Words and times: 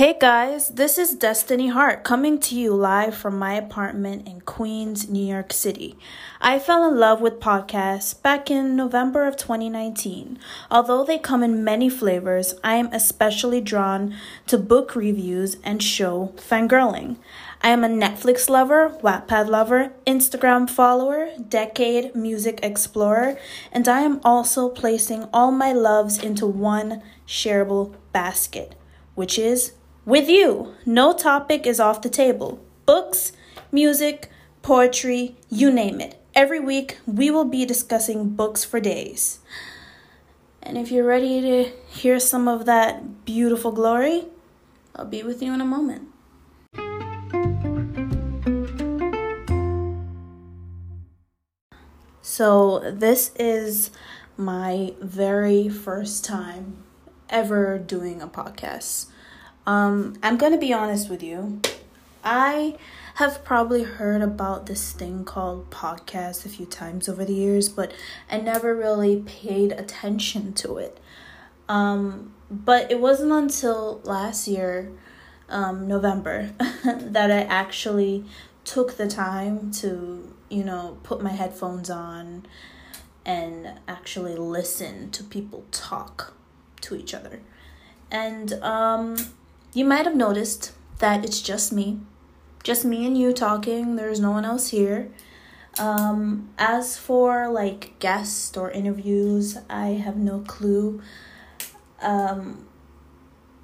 Hey 0.00 0.16
guys, 0.18 0.70
this 0.70 0.96
is 0.96 1.14
Destiny 1.14 1.68
Hart 1.68 2.04
coming 2.04 2.40
to 2.40 2.54
you 2.54 2.74
live 2.74 3.14
from 3.14 3.38
my 3.38 3.52
apartment 3.52 4.26
in 4.26 4.40
Queens, 4.40 5.10
New 5.10 5.22
York 5.22 5.52
City. 5.52 5.98
I 6.40 6.58
fell 6.58 6.88
in 6.88 6.98
love 6.98 7.20
with 7.20 7.38
podcasts 7.38 8.14
back 8.22 8.50
in 8.50 8.74
November 8.74 9.26
of 9.26 9.36
2019. 9.36 10.38
Although 10.70 11.04
they 11.04 11.18
come 11.18 11.42
in 11.42 11.62
many 11.62 11.90
flavors, 11.90 12.54
I 12.64 12.76
am 12.76 12.88
especially 12.94 13.60
drawn 13.60 14.14
to 14.46 14.56
book 14.56 14.96
reviews 14.96 15.58
and 15.62 15.82
show 15.82 16.32
fangirling. 16.36 17.18
I 17.60 17.68
am 17.68 17.84
a 17.84 17.88
Netflix 17.88 18.48
lover, 18.48 18.96
Wattpad 19.02 19.48
lover, 19.48 19.92
Instagram 20.06 20.70
follower, 20.70 21.28
decade 21.46 22.14
music 22.14 22.60
explorer, 22.62 23.38
and 23.70 23.86
I 23.86 24.00
am 24.00 24.22
also 24.24 24.70
placing 24.70 25.28
all 25.30 25.50
my 25.50 25.74
loves 25.74 26.16
into 26.16 26.46
one 26.46 27.02
shareable 27.28 27.96
basket, 28.14 28.74
which 29.14 29.38
is 29.38 29.72
with 30.04 30.28
you, 30.28 30.74
no 30.86 31.12
topic 31.12 31.66
is 31.66 31.78
off 31.78 32.02
the 32.02 32.08
table. 32.08 32.60
Books, 32.86 33.32
music, 33.70 34.30
poetry, 34.62 35.36
you 35.48 35.70
name 35.70 36.00
it. 36.00 36.20
Every 36.34 36.60
week, 36.60 36.98
we 37.06 37.30
will 37.30 37.44
be 37.44 37.64
discussing 37.66 38.30
books 38.30 38.64
for 38.64 38.80
days. 38.80 39.40
And 40.62 40.78
if 40.78 40.90
you're 40.90 41.06
ready 41.06 41.40
to 41.40 41.70
hear 41.88 42.20
some 42.20 42.48
of 42.48 42.66
that 42.66 43.24
beautiful 43.24 43.72
glory, 43.72 44.26
I'll 44.94 45.04
be 45.04 45.22
with 45.22 45.42
you 45.42 45.52
in 45.52 45.60
a 45.60 45.64
moment. 45.64 46.08
So, 52.22 52.78
this 52.90 53.32
is 53.38 53.90
my 54.36 54.94
very 55.00 55.68
first 55.68 56.24
time 56.24 56.84
ever 57.28 57.78
doing 57.78 58.22
a 58.22 58.28
podcast. 58.28 59.06
Um, 59.66 60.18
I'm 60.22 60.36
gonna 60.36 60.58
be 60.58 60.72
honest 60.72 61.08
with 61.10 61.22
you. 61.22 61.60
I 62.22 62.76
have 63.14 63.44
probably 63.44 63.82
heard 63.82 64.22
about 64.22 64.66
this 64.66 64.92
thing 64.92 65.24
called 65.24 65.70
podcast 65.70 66.44
a 66.44 66.48
few 66.48 66.66
times 66.66 67.08
over 67.08 67.24
the 67.24 67.34
years, 67.34 67.68
but 67.68 67.92
I 68.30 68.38
never 68.38 68.74
really 68.74 69.22
paid 69.22 69.72
attention 69.72 70.52
to 70.54 70.78
it. 70.78 70.98
Um, 71.68 72.32
but 72.50 72.90
it 72.90 73.00
wasn't 73.00 73.32
until 73.32 74.00
last 74.04 74.48
year, 74.48 74.90
um, 75.48 75.86
November, 75.86 76.52
that 76.84 77.30
I 77.30 77.42
actually 77.42 78.24
took 78.64 78.96
the 78.96 79.08
time 79.08 79.70
to, 79.72 80.34
you 80.48 80.64
know, 80.64 80.98
put 81.02 81.22
my 81.22 81.30
headphones 81.30 81.90
on 81.90 82.46
and 83.24 83.78
actually 83.86 84.34
listen 84.34 85.10
to 85.10 85.22
people 85.22 85.64
talk 85.70 86.34
to 86.80 86.94
each 86.96 87.14
other. 87.14 87.40
And 88.10 88.52
um, 88.54 89.16
you 89.72 89.84
might 89.84 90.04
have 90.04 90.16
noticed 90.16 90.72
that 90.98 91.24
it's 91.24 91.40
just 91.40 91.72
me, 91.72 92.00
just 92.62 92.84
me 92.84 93.06
and 93.06 93.16
you 93.16 93.32
talking. 93.32 93.96
There's 93.96 94.20
no 94.20 94.30
one 94.30 94.44
else 94.44 94.68
here. 94.68 95.10
Um, 95.78 96.50
as 96.58 96.98
for 96.98 97.48
like 97.48 97.98
guests 98.00 98.56
or 98.56 98.70
interviews, 98.70 99.56
I 99.68 99.88
have 99.90 100.16
no 100.16 100.40
clue 100.40 101.00
um, 102.02 102.66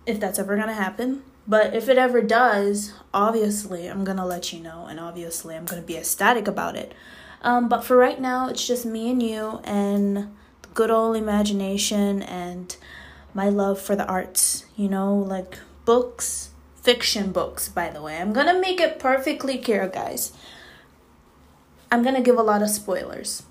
if 0.07 0.21
that's 0.21 0.39
ever 0.39 0.57
gonna 0.57 0.75
happen. 0.75 1.23
But 1.49 1.75
if 1.75 1.89
it 1.89 1.99
ever 1.99 2.23
does, 2.23 2.93
obviously 3.13 3.87
I'm 3.87 4.05
gonna 4.05 4.27
let 4.27 4.53
you 4.53 4.61
know, 4.61 4.87
and 4.87 4.99
obviously 4.99 5.57
I'm 5.57 5.65
gonna 5.65 5.83
be 5.83 5.97
ecstatic 5.97 6.49
about 6.49 6.77
it. 6.77 6.95
Um, 7.43 7.69
but 7.69 7.85
for 7.85 7.97
right 7.97 8.21
now, 8.21 8.49
it's 8.49 8.67
just 8.67 8.87
me 8.87 9.11
and 9.11 9.23
you, 9.23 9.61
and 9.65 10.35
good 10.75 10.91
old 10.91 11.17
imagination 11.17 12.23
and 12.23 12.77
my 13.35 13.49
love 13.49 13.81
for 13.81 13.95
the 13.95 14.07
arts. 14.07 14.65
You 14.77 14.89
know, 14.89 15.15
like 15.15 15.59
books, 15.87 16.51
fiction 16.75 17.33
books, 17.33 17.71
by 17.71 17.89
the 17.89 18.03
way. 18.03 18.19
I'm 18.19 18.35
gonna 18.35 18.61
make 18.61 18.81
it 18.81 18.99
perfectly 18.99 19.57
clear, 19.57 19.89
guys. 19.89 20.33
I'm 21.91 22.03
gonna 22.03 22.21
give 22.21 22.37
a 22.37 22.43
lot 22.43 22.61
of 22.61 22.69
spoilers. 22.69 23.45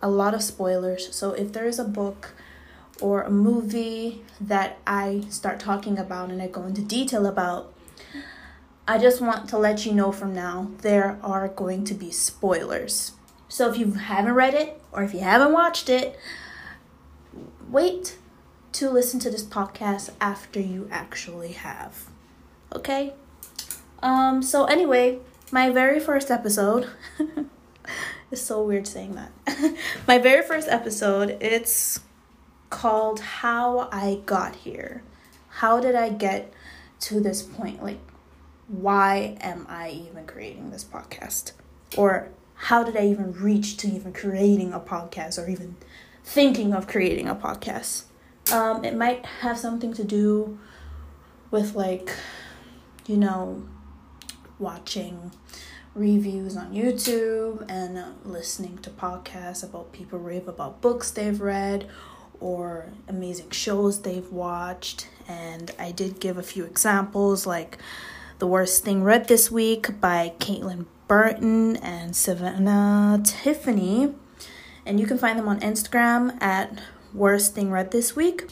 A 0.00 0.08
lot 0.08 0.32
of 0.32 0.42
spoilers. 0.42 1.14
So 1.14 1.32
if 1.32 1.52
there 1.52 1.66
is 1.66 1.78
a 1.78 1.84
book 1.84 2.32
or 3.02 3.22
a 3.22 3.30
movie 3.30 4.22
that 4.40 4.78
I 4.86 5.24
start 5.28 5.60
talking 5.60 5.98
about 5.98 6.30
and 6.30 6.40
I 6.40 6.46
go 6.46 6.62
into 6.64 6.80
detail 6.80 7.26
about, 7.26 7.74
I 8.88 8.96
just 8.96 9.20
want 9.20 9.48
to 9.50 9.58
let 9.58 9.84
you 9.84 9.92
know 9.92 10.10
from 10.10 10.34
now 10.34 10.70
there 10.78 11.18
are 11.22 11.48
going 11.48 11.84
to 11.84 11.94
be 11.94 12.10
spoilers. 12.10 13.12
So 13.48 13.68
if 13.70 13.76
you 13.76 13.92
haven't 13.92 14.34
read 14.34 14.54
it 14.54 14.80
or 14.92 15.02
if 15.02 15.12
you 15.12 15.20
haven't 15.20 15.52
watched 15.52 15.88
it, 15.88 16.18
wait 17.68 18.16
to 18.72 18.90
listen 18.90 19.20
to 19.20 19.30
this 19.30 19.42
podcast 19.42 20.10
after 20.20 20.60
you 20.60 20.88
actually 20.90 21.52
have. 21.52 22.08
Okay? 22.74 23.14
Um 24.02 24.42
so 24.42 24.64
anyway, 24.64 25.18
my 25.50 25.70
very 25.70 26.00
first 26.00 26.30
episode 26.30 26.88
it's 28.30 28.42
so 28.42 28.62
weird 28.62 28.86
saying 28.86 29.16
that. 29.16 29.76
my 30.08 30.18
very 30.18 30.42
first 30.46 30.68
episode, 30.68 31.36
it's 31.40 32.00
called 32.70 33.20
How 33.20 33.88
I 33.90 34.20
Got 34.24 34.56
Here. 34.56 35.02
How 35.48 35.80
did 35.80 35.94
I 35.94 36.10
get 36.10 36.52
to 37.00 37.20
this 37.20 37.42
point? 37.42 37.82
Like 37.82 37.98
why 38.68 39.36
am 39.40 39.66
I 39.68 39.90
even 39.90 40.26
creating 40.26 40.70
this 40.70 40.84
podcast? 40.84 41.52
Or 41.96 42.28
how 42.54 42.84
did 42.84 42.96
I 42.96 43.06
even 43.06 43.32
reach 43.32 43.76
to 43.78 43.88
even 43.88 44.12
creating 44.12 44.72
a 44.72 44.78
podcast 44.78 45.42
or 45.42 45.48
even 45.50 45.76
thinking 46.22 46.72
of 46.72 46.86
creating 46.86 47.26
a 47.26 47.34
podcast? 47.34 48.04
Um, 48.52 48.84
it 48.84 48.96
might 48.96 49.24
have 49.26 49.58
something 49.58 49.92
to 49.94 50.04
do 50.04 50.58
with 51.50 51.74
like, 51.74 52.14
you 53.06 53.16
know, 53.16 53.62
watching 54.58 55.32
reviews 55.94 56.56
on 56.56 56.72
YouTube 56.72 57.64
and 57.68 58.02
listening 58.24 58.78
to 58.78 58.90
podcasts 58.90 59.64
about 59.64 59.92
people 59.92 60.18
rave 60.18 60.46
about 60.48 60.80
books 60.80 61.10
they've 61.10 61.40
read 61.40 61.88
or 62.38 62.88
amazing 63.08 63.50
shows 63.50 64.02
they've 64.02 64.30
watched. 64.30 65.08
And 65.28 65.70
I 65.78 65.92
did 65.92 66.20
give 66.20 66.38
a 66.38 66.42
few 66.42 66.64
examples 66.64 67.46
like 67.46 67.78
The 68.38 68.46
Worst 68.46 68.84
Thing 68.84 69.02
Read 69.02 69.28
This 69.28 69.50
Week 69.50 70.00
by 70.00 70.32
Caitlin 70.38 70.86
Burton 71.06 71.76
and 71.76 72.16
Savannah 72.16 73.20
Tiffany. 73.24 74.14
And 74.86 74.98
you 74.98 75.06
can 75.06 75.18
find 75.18 75.38
them 75.38 75.48
on 75.48 75.60
Instagram 75.60 76.40
at 76.42 76.80
worst 77.14 77.54
thing 77.54 77.70
read 77.70 77.90
this 77.90 78.14
week. 78.16 78.44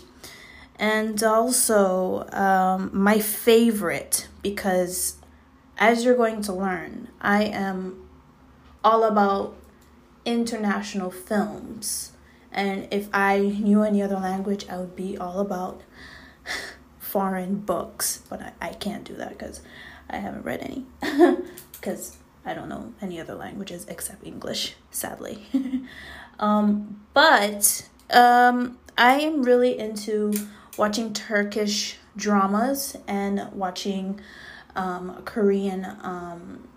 And 0.76 1.22
also, 1.22 2.28
um, 2.30 2.90
my 2.92 3.18
favorite, 3.18 4.28
because 4.42 5.16
as 5.76 6.04
you're 6.04 6.16
going 6.16 6.40
to 6.42 6.52
learn, 6.52 7.08
I 7.20 7.44
am 7.44 8.08
all 8.84 9.02
about 9.04 9.56
international 10.24 11.10
films. 11.10 12.12
And 12.52 12.86
if 12.90 13.08
I 13.12 13.38
knew 13.38 13.82
any 13.82 14.02
other 14.02 14.16
language, 14.16 14.66
I 14.68 14.78
would 14.78 14.94
be 14.94 15.18
all 15.18 15.40
about 15.40 15.82
foreign 16.98 17.56
books. 17.56 18.22
But 18.28 18.40
I, 18.40 18.52
I 18.68 18.72
can't 18.74 19.04
do 19.04 19.14
that 19.14 19.30
because 19.30 19.62
I 20.08 20.16
haven't 20.16 20.44
read 20.44 20.60
any. 20.60 20.86
Because 21.80 22.16
I 22.44 22.54
don't 22.54 22.68
know 22.68 22.92
any 23.00 23.20
other 23.20 23.36
languages 23.36 23.86
except 23.88 24.26
English, 24.26 24.74
sadly. 24.90 25.46
um, 26.40 27.00
but 27.14 27.86
um, 28.10 28.78
I 28.96 29.20
am 29.20 29.42
really 29.42 29.78
into 29.78 30.32
watching 30.76 31.12
Turkish 31.12 31.96
dramas 32.16 32.96
and 33.06 33.50
watching 33.52 34.20
um, 34.74 35.22
Korean 35.24 35.84
um, 36.02 36.68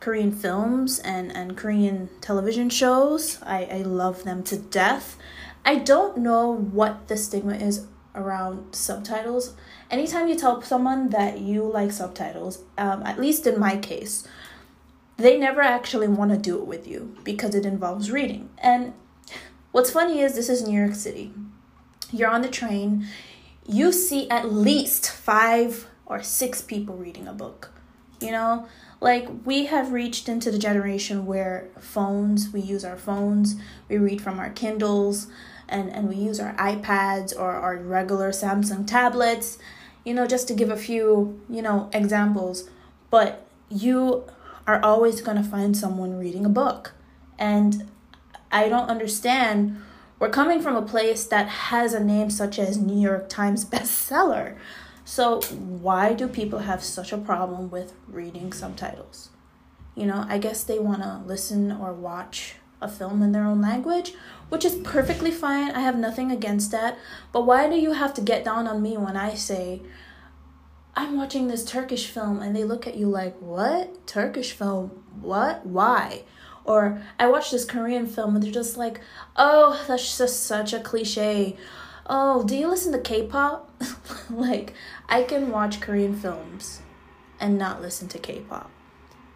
Korean 0.00 0.32
films 0.32 0.98
and, 0.98 1.30
and 1.36 1.56
Korean 1.56 2.08
television 2.22 2.70
shows. 2.70 3.40
I, 3.42 3.64
I 3.66 3.82
love 3.82 4.24
them 4.24 4.42
to 4.44 4.56
death. 4.56 5.18
I 5.64 5.76
don't 5.76 6.16
know 6.16 6.50
what 6.50 7.08
the 7.08 7.18
stigma 7.18 7.54
is 7.54 7.86
around 8.14 8.74
subtitles. 8.74 9.54
Anytime 9.90 10.26
you 10.26 10.36
tell 10.36 10.62
someone 10.62 11.10
that 11.10 11.40
you 11.40 11.64
like 11.64 11.92
subtitles, 11.92 12.64
um, 12.78 13.02
at 13.02 13.20
least 13.20 13.46
in 13.46 13.60
my 13.60 13.76
case, 13.76 14.26
they 15.18 15.38
never 15.38 15.60
actually 15.60 16.08
want 16.08 16.30
to 16.30 16.38
do 16.38 16.56
it 16.56 16.66
with 16.66 16.88
you 16.88 17.14
because 17.22 17.54
it 17.54 17.66
involves 17.66 18.10
reading. 18.10 18.48
And 18.56 18.94
What's 19.72 19.92
funny 19.92 20.20
is 20.20 20.34
this 20.34 20.48
is 20.48 20.66
New 20.66 20.76
York 20.76 20.96
City. 20.96 21.32
You're 22.12 22.28
on 22.28 22.42
the 22.42 22.48
train, 22.48 23.06
you 23.68 23.92
see 23.92 24.28
at 24.28 24.52
least 24.52 25.08
five 25.08 25.86
or 26.06 26.24
six 26.24 26.60
people 26.60 26.96
reading 26.96 27.28
a 27.28 27.32
book. 27.32 27.70
You 28.20 28.32
know, 28.32 28.66
like 29.00 29.28
we 29.44 29.66
have 29.66 29.92
reached 29.92 30.28
into 30.28 30.50
the 30.50 30.58
generation 30.58 31.24
where 31.24 31.68
phones, 31.78 32.52
we 32.52 32.60
use 32.60 32.84
our 32.84 32.96
phones, 32.96 33.54
we 33.88 33.96
read 33.96 34.20
from 34.20 34.40
our 34.40 34.50
Kindles, 34.50 35.28
and, 35.68 35.88
and 35.88 36.08
we 36.08 36.16
use 36.16 36.40
our 36.40 36.52
iPads 36.54 37.32
or 37.38 37.52
our 37.52 37.76
regular 37.76 38.30
Samsung 38.30 38.88
tablets, 38.88 39.56
you 40.04 40.12
know, 40.12 40.26
just 40.26 40.48
to 40.48 40.54
give 40.54 40.70
a 40.70 40.76
few, 40.76 41.40
you 41.48 41.62
know, 41.62 41.88
examples. 41.92 42.68
But 43.08 43.46
you 43.68 44.24
are 44.66 44.82
always 44.82 45.20
going 45.20 45.36
to 45.36 45.48
find 45.48 45.76
someone 45.76 46.18
reading 46.18 46.44
a 46.44 46.50
book. 46.50 46.92
And 47.38 47.88
I 48.50 48.68
don't 48.68 48.88
understand. 48.88 49.80
We're 50.18 50.30
coming 50.30 50.60
from 50.60 50.76
a 50.76 50.82
place 50.82 51.24
that 51.24 51.48
has 51.48 51.94
a 51.94 52.02
name 52.02 52.30
such 52.30 52.58
as 52.58 52.76
New 52.76 53.00
York 53.00 53.28
Times 53.28 53.64
bestseller. 53.72 54.56
So, 55.04 55.40
why 55.40 56.12
do 56.12 56.28
people 56.28 56.60
have 56.60 56.84
such 56.84 57.12
a 57.12 57.18
problem 57.18 57.70
with 57.70 57.94
reading 58.06 58.52
subtitles? 58.52 59.30
You 59.94 60.06
know, 60.06 60.24
I 60.28 60.38
guess 60.38 60.62
they 60.62 60.78
want 60.78 61.02
to 61.02 61.22
listen 61.26 61.72
or 61.72 61.92
watch 61.92 62.54
a 62.80 62.88
film 62.88 63.22
in 63.22 63.32
their 63.32 63.44
own 63.44 63.60
language, 63.60 64.14
which 64.48 64.64
is 64.64 64.76
perfectly 64.76 65.30
fine. 65.30 65.70
I 65.72 65.80
have 65.80 65.96
nothing 65.98 66.30
against 66.30 66.70
that. 66.70 66.98
But 67.32 67.46
why 67.46 67.68
do 67.68 67.76
you 67.76 67.92
have 67.92 68.14
to 68.14 68.20
get 68.20 68.44
down 68.44 68.66
on 68.66 68.82
me 68.82 68.96
when 68.96 69.16
I 69.16 69.34
say, 69.34 69.82
I'm 70.94 71.16
watching 71.16 71.48
this 71.48 71.64
Turkish 71.64 72.06
film 72.06 72.40
and 72.40 72.54
they 72.54 72.64
look 72.64 72.86
at 72.86 72.96
you 72.96 73.08
like, 73.08 73.36
what? 73.38 74.06
Turkish 74.06 74.52
film? 74.52 75.04
What? 75.20 75.66
Why? 75.66 76.22
Or 76.64 77.02
I 77.18 77.28
watch 77.28 77.50
this 77.50 77.64
Korean 77.64 78.06
film 78.06 78.34
and 78.34 78.44
they're 78.44 78.52
just 78.52 78.76
like, 78.76 79.00
oh, 79.36 79.82
that's 79.88 80.18
just 80.18 80.44
such 80.44 80.72
a 80.72 80.80
cliche. 80.80 81.56
Oh, 82.06 82.44
do 82.44 82.56
you 82.56 82.68
listen 82.68 82.92
to 82.92 82.98
K 82.98 83.26
pop? 83.26 83.70
like, 84.30 84.74
I 85.08 85.22
can 85.22 85.50
watch 85.50 85.80
Korean 85.80 86.14
films 86.14 86.82
and 87.38 87.58
not 87.58 87.80
listen 87.80 88.08
to 88.08 88.18
K 88.18 88.40
pop. 88.40 88.70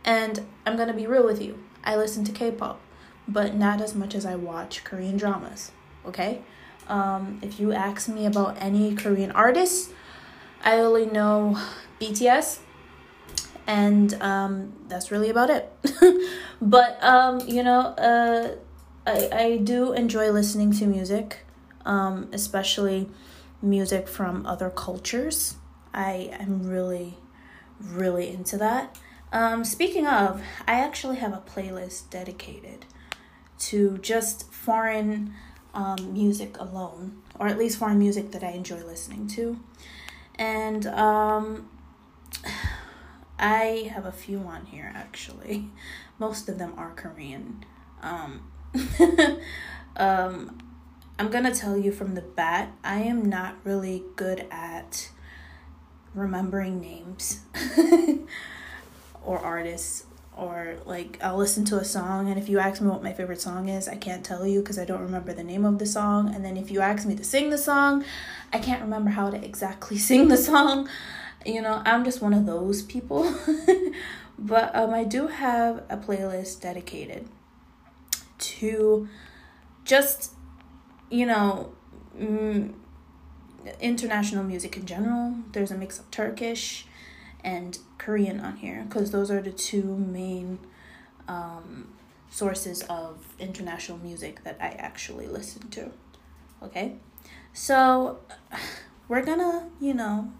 And 0.04 0.46
I'm 0.66 0.76
gonna 0.76 0.92
be 0.92 1.06
real 1.06 1.24
with 1.24 1.40
you. 1.40 1.62
I 1.82 1.96
listen 1.96 2.24
to 2.24 2.32
K 2.32 2.50
pop, 2.50 2.80
but 3.26 3.54
not 3.54 3.80
as 3.80 3.94
much 3.94 4.14
as 4.14 4.26
I 4.26 4.36
watch 4.36 4.84
Korean 4.84 5.16
dramas. 5.16 5.72
Okay? 6.06 6.42
Um, 6.88 7.38
if 7.42 7.58
you 7.58 7.72
ask 7.72 8.08
me 8.08 8.26
about 8.26 8.56
any 8.60 8.94
Korean 8.94 9.30
artists, 9.32 9.90
I 10.62 10.78
only 10.78 11.06
know 11.06 11.58
BTS, 12.00 12.58
and 13.66 14.14
um, 14.22 14.72
that's 14.88 15.11
really 15.11 15.31
about 15.31 15.50
it. 15.50 15.72
but 16.61 17.02
um, 17.02 17.40
you 17.46 17.62
know, 17.62 17.81
uh, 17.81 18.56
I 19.06 19.28
I 19.32 19.56
do 19.58 19.93
enjoy 19.93 20.31
listening 20.31 20.72
to 20.72 20.87
music, 20.87 21.40
um, 21.84 22.28
especially 22.32 23.08
music 23.62 24.08
from 24.08 24.46
other 24.46 24.70
cultures. 24.70 25.56
I 25.93 26.31
am 26.32 26.69
really, 26.69 27.19
really 27.81 28.28
into 28.28 28.56
that. 28.58 28.99
Um, 29.32 29.64
speaking 29.64 30.06
of, 30.06 30.43
I 30.67 30.75
actually 30.75 31.17
have 31.17 31.32
a 31.32 31.43
playlist 31.44 32.10
dedicated 32.10 32.84
to 33.58 33.99
just 33.99 34.52
foreign 34.52 35.34
um, 35.72 36.12
music 36.12 36.58
alone, 36.58 37.22
or 37.38 37.49
at 37.49 37.58
least 37.58 37.78
foreign 37.78 37.99
music 37.99 38.31
that 38.32 38.44
I 38.44 38.50
enjoy 38.50 38.84
listening 38.84 39.26
to. 39.28 39.58
And 40.37 40.87
um, 40.87 41.69
I 43.38 43.90
have 43.92 44.06
a 44.06 44.12
few 44.12 44.40
on 44.40 44.66
here 44.66 44.92
actually. 44.94 45.70
Most 46.19 46.48
of 46.48 46.58
them 46.58 46.75
are 46.76 46.92
Korean. 46.92 47.64
Um, 48.02 48.50
um, 49.96 50.58
I'm 51.19 51.31
gonna 51.31 51.54
tell 51.54 51.76
you 51.76 51.92
from 51.92 52.14
the 52.14 52.22
bat, 52.22 52.72
I 52.82 53.00
am 53.00 53.28
not 53.28 53.56
really 53.64 54.04
good 54.16 54.46
at 54.50 55.10
remembering 56.14 56.81
names 56.81 57.40
or 59.25 59.38
artists 59.38 60.04
or 60.36 60.76
like 60.84 61.19
I'll 61.22 61.36
listen 61.36 61.64
to 61.66 61.78
a 61.78 61.84
song 61.84 62.28
and 62.28 62.38
if 62.38 62.48
you 62.48 62.58
ask 62.58 62.81
me 62.81 62.88
what 62.88 63.02
my 63.02 63.12
favorite 63.12 63.40
song 63.40 63.69
is, 63.69 63.88
I 63.88 63.96
can't 63.96 64.25
tell 64.25 64.46
you 64.46 64.60
because 64.60 64.78
I 64.78 64.84
don't 64.84 65.00
remember 65.00 65.32
the 65.32 65.44
name 65.44 65.64
of 65.64 65.78
the 65.78 65.86
song. 65.86 66.34
And 66.34 66.44
then 66.44 66.56
if 66.56 66.70
you 66.70 66.81
ask 66.81 67.06
me 67.06 67.14
to 67.16 67.25
sing 67.25 67.50
the 67.50 67.58
song, 67.58 68.04
I 68.52 68.58
can't 68.58 68.82
remember 68.82 69.10
how 69.10 69.31
to 69.31 69.44
exactly 69.44 69.98
sing 69.98 70.28
the 70.28 70.36
song. 70.36 70.88
You 71.44 71.62
know, 71.62 71.82
I'm 71.85 72.05
just 72.05 72.23
one 72.23 72.32
of 72.32 72.46
those 72.46 72.82
people. 72.82 73.32
but 74.38 74.75
um 74.75 74.93
I 74.93 75.05
do 75.05 75.29
have 75.29 75.85
a 75.88 75.96
playlist 75.96 76.61
dedicated 76.61 77.29
to 78.38 79.08
just 79.85 80.32
you 81.11 81.26
know, 81.26 81.73
mm, 82.19 82.73
international 83.81 84.44
music 84.44 84.76
in 84.76 84.87
general. 84.87 85.37
There's 85.52 85.70
a 85.70 85.76
mix 85.76 85.99
of 85.99 86.11
Turkish 86.11 86.87
and 87.43 87.79
Korean 87.99 88.41
on 88.41 88.56
here 88.56 88.85
because 88.88 89.11
those 89.11 89.31
are 89.31 89.41
the 89.41 89.52
two 89.52 89.96
main 89.96 90.58
um, 91.29 91.94
sources 92.31 92.82
of 92.82 93.35
international 93.38 93.99
music 93.99 94.43
that 94.44 94.56
I 94.61 94.69
actually 94.69 95.26
listen 95.26 95.69
to. 95.70 95.91
Okay, 96.62 96.96
so 97.52 98.19
we're 99.08 99.25
gonna, 99.25 99.69
you 99.81 99.94
know, 99.94 100.32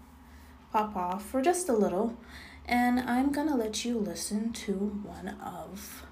pop 0.75 0.97
off 0.97 1.23
for 1.23 1.41
just 1.41 1.69
a 1.69 1.73
little, 1.73 2.17
and 2.65 2.99
I'm 2.99 3.31
gonna 3.31 3.55
let 3.55 3.85
you 3.85 3.97
listen 3.97 4.51
to 4.65 4.73
one 4.73 5.29
of 5.41 6.03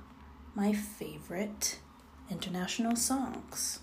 my 0.56 0.72
favorite 0.72 1.80
international 2.32 2.96
songs. 2.96 3.80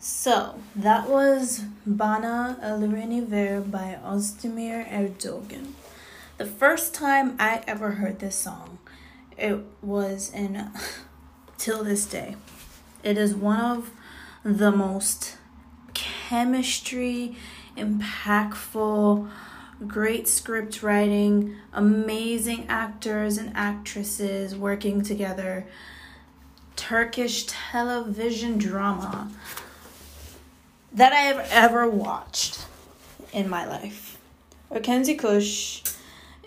So 0.00 0.58
that 0.74 1.08
was 1.08 1.60
Bana 1.86 2.58
Ellerini 2.60 3.24
Ver 3.24 3.60
by 3.60 4.00
Ozdemir 4.04 4.90
Erdogan. 4.90 5.74
The 6.38 6.46
first 6.46 6.92
time 6.92 7.36
I 7.38 7.62
ever 7.68 7.92
heard 7.92 8.18
this 8.18 8.34
song, 8.34 8.80
it 9.38 9.60
was 9.80 10.34
in 10.34 10.72
till 11.56 11.84
this 11.84 12.04
day. 12.04 12.34
It 13.04 13.16
is 13.16 13.32
one 13.32 13.60
of 13.60 13.92
the 14.44 14.70
most 14.70 15.36
chemistry, 15.94 17.36
impactful, 17.76 19.28
great 19.86 20.28
script 20.28 20.82
writing, 20.82 21.56
amazing 21.72 22.66
actors 22.68 23.38
and 23.38 23.52
actresses 23.54 24.54
working 24.54 25.02
together, 25.02 25.66
Turkish 26.76 27.46
television 27.46 28.58
drama 28.58 29.30
that 30.92 31.12
I 31.12 31.20
have 31.20 31.48
ever 31.50 31.88
watched 31.88 32.66
in 33.32 33.48
my 33.48 33.66
life. 33.66 34.18
Erkenci 34.70 35.18
Kuş 35.18 35.96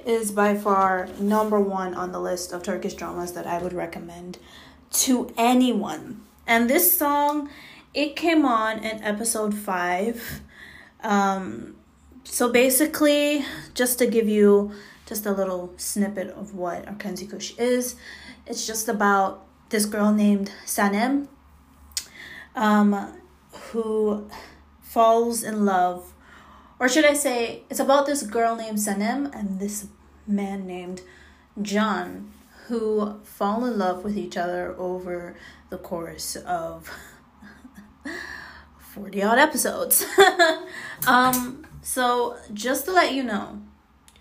is 0.06 0.32
by 0.32 0.56
far 0.56 1.08
number 1.20 1.60
one 1.60 1.94
on 1.94 2.12
the 2.12 2.20
list 2.20 2.52
of 2.52 2.64
Turkish 2.64 2.94
dramas 2.94 3.34
that 3.34 3.48
I 3.48 3.62
would 3.62 3.74
recommend 3.74 4.38
to 4.92 5.34
anyone. 5.38 6.22
And 6.46 6.70
this 6.70 6.98
song, 6.98 7.50
it 7.94 8.16
came 8.16 8.46
on 8.46 8.80
in 8.80 9.04
episode 9.04 9.54
five. 9.54 10.42
Um, 11.02 11.76
so 12.24 12.52
basically, 12.52 13.46
just 13.74 14.00
to 14.00 14.08
give 14.08 14.28
you 14.28 14.72
just 15.06 15.26
a 15.26 15.32
little 15.32 15.74
snippet 15.78 16.30
of 16.30 16.56
what 16.56 16.86
Erkenci 16.86 17.30
Kuş 17.30 17.60
is, 17.60 17.96
it's 18.48 18.66
just 18.66 18.88
about 18.88 19.46
this 19.70 19.86
girl 19.86 20.12
named 20.14 20.52
Sanem. 20.66 21.28
Um, 22.56 23.20
who 23.72 24.30
falls 24.82 25.44
in 25.44 25.66
love, 25.66 26.14
or 26.80 26.88
should 26.88 27.06
I 27.06 27.14
say, 27.14 27.64
it's 27.70 27.80
about 27.80 28.06
this 28.06 28.24
girl 28.24 28.56
named 28.56 28.78
Sanem 28.78 29.34
and 29.34 29.60
this 29.60 29.88
man 30.28 30.68
named 30.68 31.02
John 31.62 32.32
who 32.68 33.20
fall 33.24 33.66
in 33.66 33.78
love 33.78 34.04
with 34.04 34.18
each 34.18 34.38
other 34.38 34.76
over 34.78 35.36
the 35.70 35.78
course 35.78 36.36
of 36.36 36.90
40 38.94 39.24
odd 39.24 39.40
episodes. 39.40 40.06
um, 41.08 41.66
so, 41.82 42.38
just 42.54 42.86
to 42.86 42.92
let 42.92 43.14
you 43.14 43.24
know, 43.24 43.60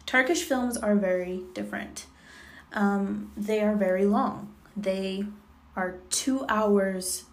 Turkish 0.06 0.44
films 0.44 0.78
are 0.78 0.94
very 0.94 1.42
different. 1.52 2.06
Um, 2.72 3.32
they 3.36 3.60
are 3.60 3.76
very 3.76 4.06
long. 4.06 4.54
They 4.74 5.26
are 5.76 5.98
two 6.08 6.46
hours 6.48 7.24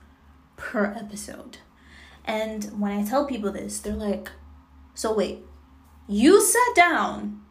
per 0.57 0.85
episode. 0.85 1.59
And 2.25 2.65
when 2.79 2.91
I 2.91 3.03
tell 3.03 3.25
people 3.25 3.51
this, 3.53 3.79
they're 3.79 3.93
like, 3.93 4.29
so 4.93 5.13
wait, 5.13 5.39
you 6.07 6.41
sat 6.41 6.75
down 6.75 7.41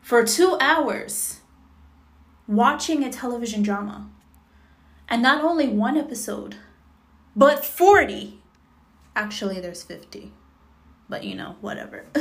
for 0.00 0.24
two 0.24 0.56
hours 0.58 1.40
watching 2.48 3.04
a 3.04 3.12
television 3.12 3.62
drama. 3.62 4.08
And 5.06 5.22
not 5.22 5.44
only 5.44 5.68
one 5.68 5.98
episode, 5.98 6.56
but 7.36 7.62
40. 7.62 8.41
Actually, 9.14 9.60
there's 9.60 9.82
50. 9.82 10.32
But 11.08 11.24
you 11.24 11.34
know, 11.34 11.56
whatever. 11.60 12.04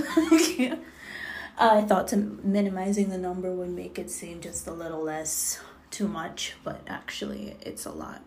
I 1.57 1.81
thought 1.81 2.07
to 2.09 2.17
minimizing 2.17 3.09
the 3.09 3.17
number 3.17 3.51
would 3.51 3.69
make 3.69 3.99
it 3.99 4.09
seem 4.09 4.41
just 4.41 4.67
a 4.67 4.73
little 4.73 5.03
less 5.03 5.61
too 5.91 6.07
much, 6.07 6.55
but 6.63 6.81
actually, 6.87 7.55
it's 7.61 7.85
a 7.85 7.91
lot. 7.91 8.21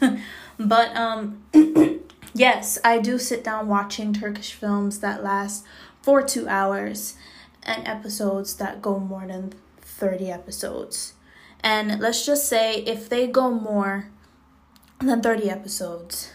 but 0.58 0.96
um 0.96 1.42
yes, 2.34 2.78
I 2.84 2.98
do 2.98 3.18
sit 3.18 3.44
down 3.44 3.68
watching 3.68 4.12
Turkish 4.12 4.52
films 4.52 5.00
that 5.00 5.22
last 5.22 5.64
for 6.02 6.22
two 6.22 6.48
hours 6.48 7.14
and 7.62 7.86
episodes 7.86 8.56
that 8.56 8.80
go 8.80 8.98
more 8.98 9.26
than 9.26 9.52
30 9.80 10.30
episodes. 10.30 11.14
And 11.62 12.00
let's 12.00 12.24
just 12.24 12.48
say 12.48 12.82
if 12.84 13.08
they 13.08 13.26
go 13.26 13.50
more 13.50 14.08
than 15.00 15.20
30 15.20 15.50
episodes, 15.50 16.32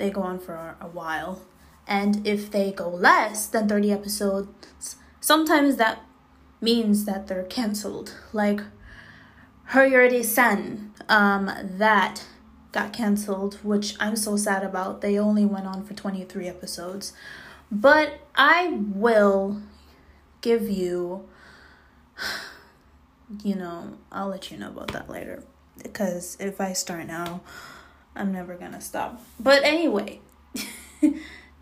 they 0.00 0.10
go 0.10 0.22
on 0.22 0.40
for 0.40 0.76
a 0.80 0.88
while. 0.88 1.42
And 1.86 2.26
if 2.26 2.50
they 2.50 2.72
go 2.72 2.88
less 2.88 3.46
than 3.46 3.68
30 3.68 3.92
episodes, 3.92 4.96
sometimes 5.20 5.76
that 5.76 6.04
means 6.60 7.04
that 7.04 7.28
they're 7.28 7.44
canceled. 7.44 8.16
Like 8.32 8.60
Her 9.64 9.88
Yerde 9.88 10.24
Sen, 10.24 10.92
um, 11.08 11.50
that 11.62 12.24
got 12.72 12.92
canceled, 12.92 13.54
which 13.62 13.94
I'm 14.00 14.16
so 14.16 14.36
sad 14.36 14.62
about. 14.62 15.00
They 15.00 15.18
only 15.18 15.44
went 15.44 15.66
on 15.66 15.84
for 15.84 15.94
23 15.94 16.48
episodes. 16.48 17.12
But 17.70 18.20
I 18.34 18.68
will 18.68 19.62
give 20.40 20.68
you, 20.68 21.28
you 23.44 23.54
know, 23.54 23.98
I'll 24.10 24.28
let 24.28 24.50
you 24.50 24.58
know 24.58 24.68
about 24.68 24.88
that 24.88 25.08
later. 25.08 25.44
Because 25.82 26.36
if 26.40 26.60
I 26.60 26.72
start 26.72 27.06
now, 27.06 27.42
I'm 28.14 28.32
never 28.32 28.54
gonna 28.56 28.80
stop. 28.80 29.20
But 29.38 29.64
anyway, 29.64 30.20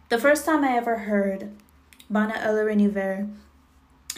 the 0.08 0.18
first 0.18 0.44
time 0.44 0.64
I 0.64 0.76
ever 0.76 0.98
heard 0.98 1.52
Bana 2.10 2.34
Ver, 2.88 3.28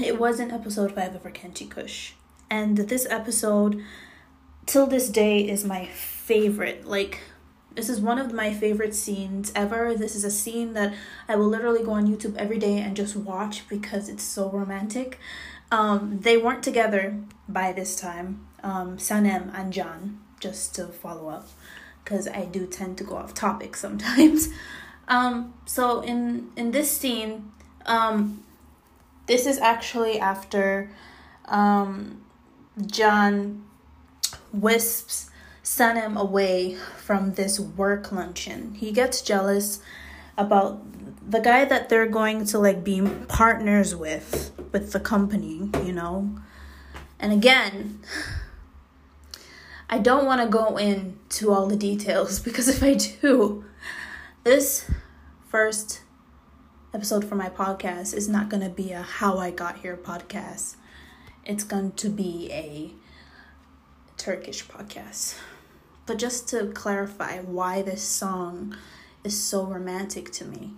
it 0.02 0.18
was 0.18 0.40
in 0.40 0.50
episode 0.50 0.94
5 0.94 1.14
of 1.16 1.22
Kenchi 1.25 1.68
Kush. 1.68 2.12
And 2.49 2.76
this 2.76 3.06
episode, 3.10 3.82
till 4.66 4.87
this 4.87 5.08
day, 5.08 5.49
is 5.49 5.64
my 5.64 5.87
favorite. 5.87 6.87
Like, 6.87 7.20
this 7.75 7.88
is 7.88 8.00
one 8.00 8.18
of 8.18 8.32
my 8.32 8.52
favorite 8.52 8.94
scenes 8.94 9.52
ever. 9.54 9.94
This 9.94 10.16
is 10.16 10.25
a 10.25 10.30
scene 10.30 10.72
that 10.75 10.94
I 11.28 11.37
will 11.37 11.49
literally 11.49 11.84
go 11.84 11.92
on 11.92 12.06
YouTube 12.06 12.37
every 12.37 12.58
day 12.58 12.78
and 12.78 12.96
just 12.96 13.14
watch 13.14 13.68
because 13.68 14.08
it's 14.08 14.25
so 14.25 14.50
romantic. 14.50 15.18
Um, 15.70 16.18
they 16.20 16.37
weren't 16.37 16.64
together 16.64 17.16
by 17.49 17.72
this 17.72 17.94
time, 17.94 18.46
um, 18.62 18.96
Sanem 18.96 19.56
and 19.56 19.72
John, 19.72 20.20
just 20.40 20.75
to 20.76 20.87
follow 20.87 21.28
up, 21.28 21.49
because 22.02 22.28
I 22.28 22.45
do 22.45 22.66
tend 22.66 22.99
to 22.99 23.04
go 23.04 23.16
off 23.16 23.35
topic 23.35 23.76
sometimes. 23.76 24.49
Um, 25.09 25.54
so 25.66 26.02
in 26.02 26.52
in 26.54 26.71
this 26.71 26.88
scene, 26.88 27.50
um, 27.85 28.45
this 29.26 29.45
is 29.45 29.59
actually 29.59 30.21
after 30.21 30.88
um, 31.47 32.23
John 32.87 33.64
wisps 34.52 35.30
Sanem 35.64 36.16
away 36.16 36.76
from 36.97 37.35
this 37.35 37.59
work 37.59 38.12
luncheon. 38.12 38.75
He 38.75 38.92
gets 38.92 39.21
jealous 39.21 39.80
about 40.38 40.80
the 41.28 41.40
guy 41.40 41.64
that 41.64 41.88
they're 41.88 42.07
going 42.07 42.45
to 42.47 42.59
like 42.59 42.83
be 42.83 43.02
partners 43.28 43.95
with 43.95 44.52
with 44.73 44.92
the 44.92 45.00
company, 45.00 45.71
you 45.85 45.92
know. 45.92 46.37
And 47.19 47.33
again, 47.33 48.00
I 49.92 49.99
don't 49.99 50.25
want 50.25 50.40
to 50.40 50.47
go 50.47 50.76
into 50.76 51.52
all 51.52 51.66
the 51.66 51.75
details 51.75 52.38
because 52.44 52.68
if 52.68 52.80
I 52.80 52.94
do, 52.94 53.64
this 54.44 54.88
first 55.49 56.02
episode 56.94 57.25
for 57.25 57.35
my 57.35 57.49
podcast 57.49 58.14
is 58.14 58.28
not 58.28 58.49
going 58.49 58.62
to 58.62 58.68
be 58.68 58.92
a 58.92 59.02
how 59.02 59.38
I 59.38 59.50
got 59.50 59.78
here 59.78 59.97
podcast. 59.97 60.76
It's 61.44 61.64
going 61.64 61.92
to 61.92 62.09
be 62.09 62.49
a 62.52 62.92
Turkish 64.16 64.64
podcast. 64.64 65.37
But 66.06 66.18
just 66.18 66.49
to 66.50 66.66
clarify 66.68 67.40
why 67.40 67.82
this 67.82 68.02
song 68.02 68.76
is 69.25 69.42
so 69.42 69.64
romantic 69.64 70.30
to 70.32 70.44
me 70.44 70.75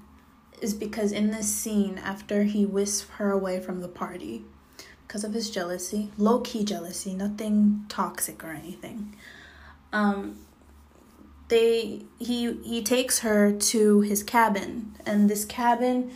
is 0.63 0.73
because 0.73 1.13
in 1.13 1.31
this 1.31 1.55
scene 1.55 1.99
after 1.99 2.45
he 2.45 2.65
whisks 2.65 3.11
her 3.17 3.31
away 3.31 3.61
from 3.61 3.83
the 3.83 3.89
party 3.89 4.47
because 5.13 5.25
of 5.25 5.35
his 5.35 5.51
jealousy, 5.51 6.09
low 6.17 6.41
key 6.41 6.65
jealousy, 6.65 7.13
nothing 7.13 7.85
toxic 7.91 8.43
or 8.43 8.49
anything. 8.49 9.15
Um 9.93 10.39
they 11.49 12.01
he 12.19 12.55
he 12.63 12.83
takes 12.83 13.19
her 13.19 13.53
to 13.53 14.01
his 14.01 14.23
cabin 14.23 14.97
and 15.05 15.29
this 15.29 15.45
cabin 15.45 16.11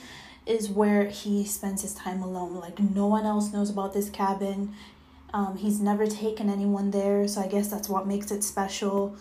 is 0.47 0.71
where 0.71 1.05
he 1.05 1.45
spends 1.45 1.83
his 1.83 1.93
time 1.93 2.23
alone 2.23 2.55
like 2.55 2.79
no 2.79 3.07
one 3.07 3.27
else 3.27 3.53
knows 3.53 3.69
about 3.69 3.93
this 3.93 4.09
cabin 4.09 4.75
um, 5.35 5.59
he's 5.59 5.79
never 5.79 6.07
taken 6.07 6.49
anyone 6.49 6.91
there 6.91 7.29
so 7.29 7.43
i 7.43 7.47
guess 7.47 7.69
that's 7.69 7.89
what 7.89 8.07
makes 8.07 8.31
it 8.31 8.43
special 8.43 9.15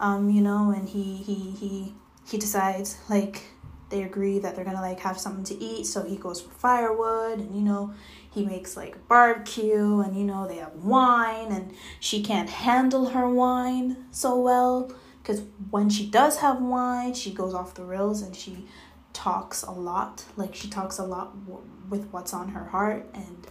um, 0.00 0.30
you 0.30 0.40
know 0.40 0.70
and 0.70 0.88
he 0.88 1.16
he 1.16 1.50
he 1.50 1.94
he 2.30 2.38
decides 2.38 2.96
like 3.10 3.42
they 3.90 4.04
agree 4.04 4.38
that 4.38 4.56
they're 4.56 4.64
gonna 4.64 4.80
like 4.80 5.00
have 5.00 5.18
something 5.18 5.44
to 5.44 5.62
eat 5.62 5.84
so 5.84 6.02
he 6.02 6.16
goes 6.16 6.40
for 6.40 6.50
firewood 6.50 7.40
and 7.40 7.54
you 7.54 7.62
know 7.62 7.92
he 8.30 8.44
makes 8.44 8.76
like 8.76 9.08
barbecue 9.08 10.00
and 10.00 10.16
you 10.16 10.24
know 10.24 10.46
they 10.46 10.56
have 10.56 10.74
wine 10.74 11.50
and 11.50 11.72
she 12.00 12.22
can't 12.22 12.50
handle 12.50 13.10
her 13.10 13.28
wine 13.28 13.96
so 14.10 14.38
well 14.38 14.92
because 15.28 15.42
when 15.68 15.90
she 15.90 16.06
does 16.06 16.38
have 16.38 16.58
wine, 16.58 17.12
she 17.12 17.34
goes 17.34 17.52
off 17.52 17.74
the 17.74 17.84
rails 17.84 18.22
and 18.22 18.34
she 18.34 18.64
talks 19.12 19.62
a 19.62 19.70
lot. 19.70 20.24
Like 20.36 20.54
she 20.54 20.68
talks 20.68 20.98
a 20.98 21.04
lot 21.04 21.44
w- 21.46 21.68
with 21.90 22.08
what's 22.12 22.32
on 22.32 22.48
her 22.48 22.64
heart, 22.64 23.06
and 23.12 23.46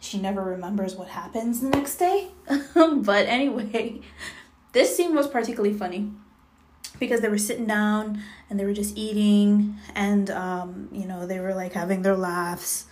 she 0.00 0.18
never 0.18 0.42
remembers 0.42 0.96
what 0.96 1.08
happens 1.08 1.60
the 1.60 1.68
next 1.68 1.96
day. 1.96 2.28
but 2.74 3.26
anyway, 3.26 4.00
this 4.72 4.96
scene 4.96 5.14
was 5.14 5.28
particularly 5.28 5.76
funny 5.76 6.12
because 6.98 7.20
they 7.20 7.28
were 7.28 7.36
sitting 7.36 7.66
down 7.66 8.22
and 8.48 8.58
they 8.58 8.64
were 8.64 8.72
just 8.72 8.96
eating 8.96 9.76
and 9.94 10.30
um, 10.30 10.88
you 10.92 11.04
know 11.04 11.26
they 11.26 11.40
were 11.40 11.52
like 11.52 11.74
having 11.74 12.00
their 12.00 12.16
laughs 12.16 12.86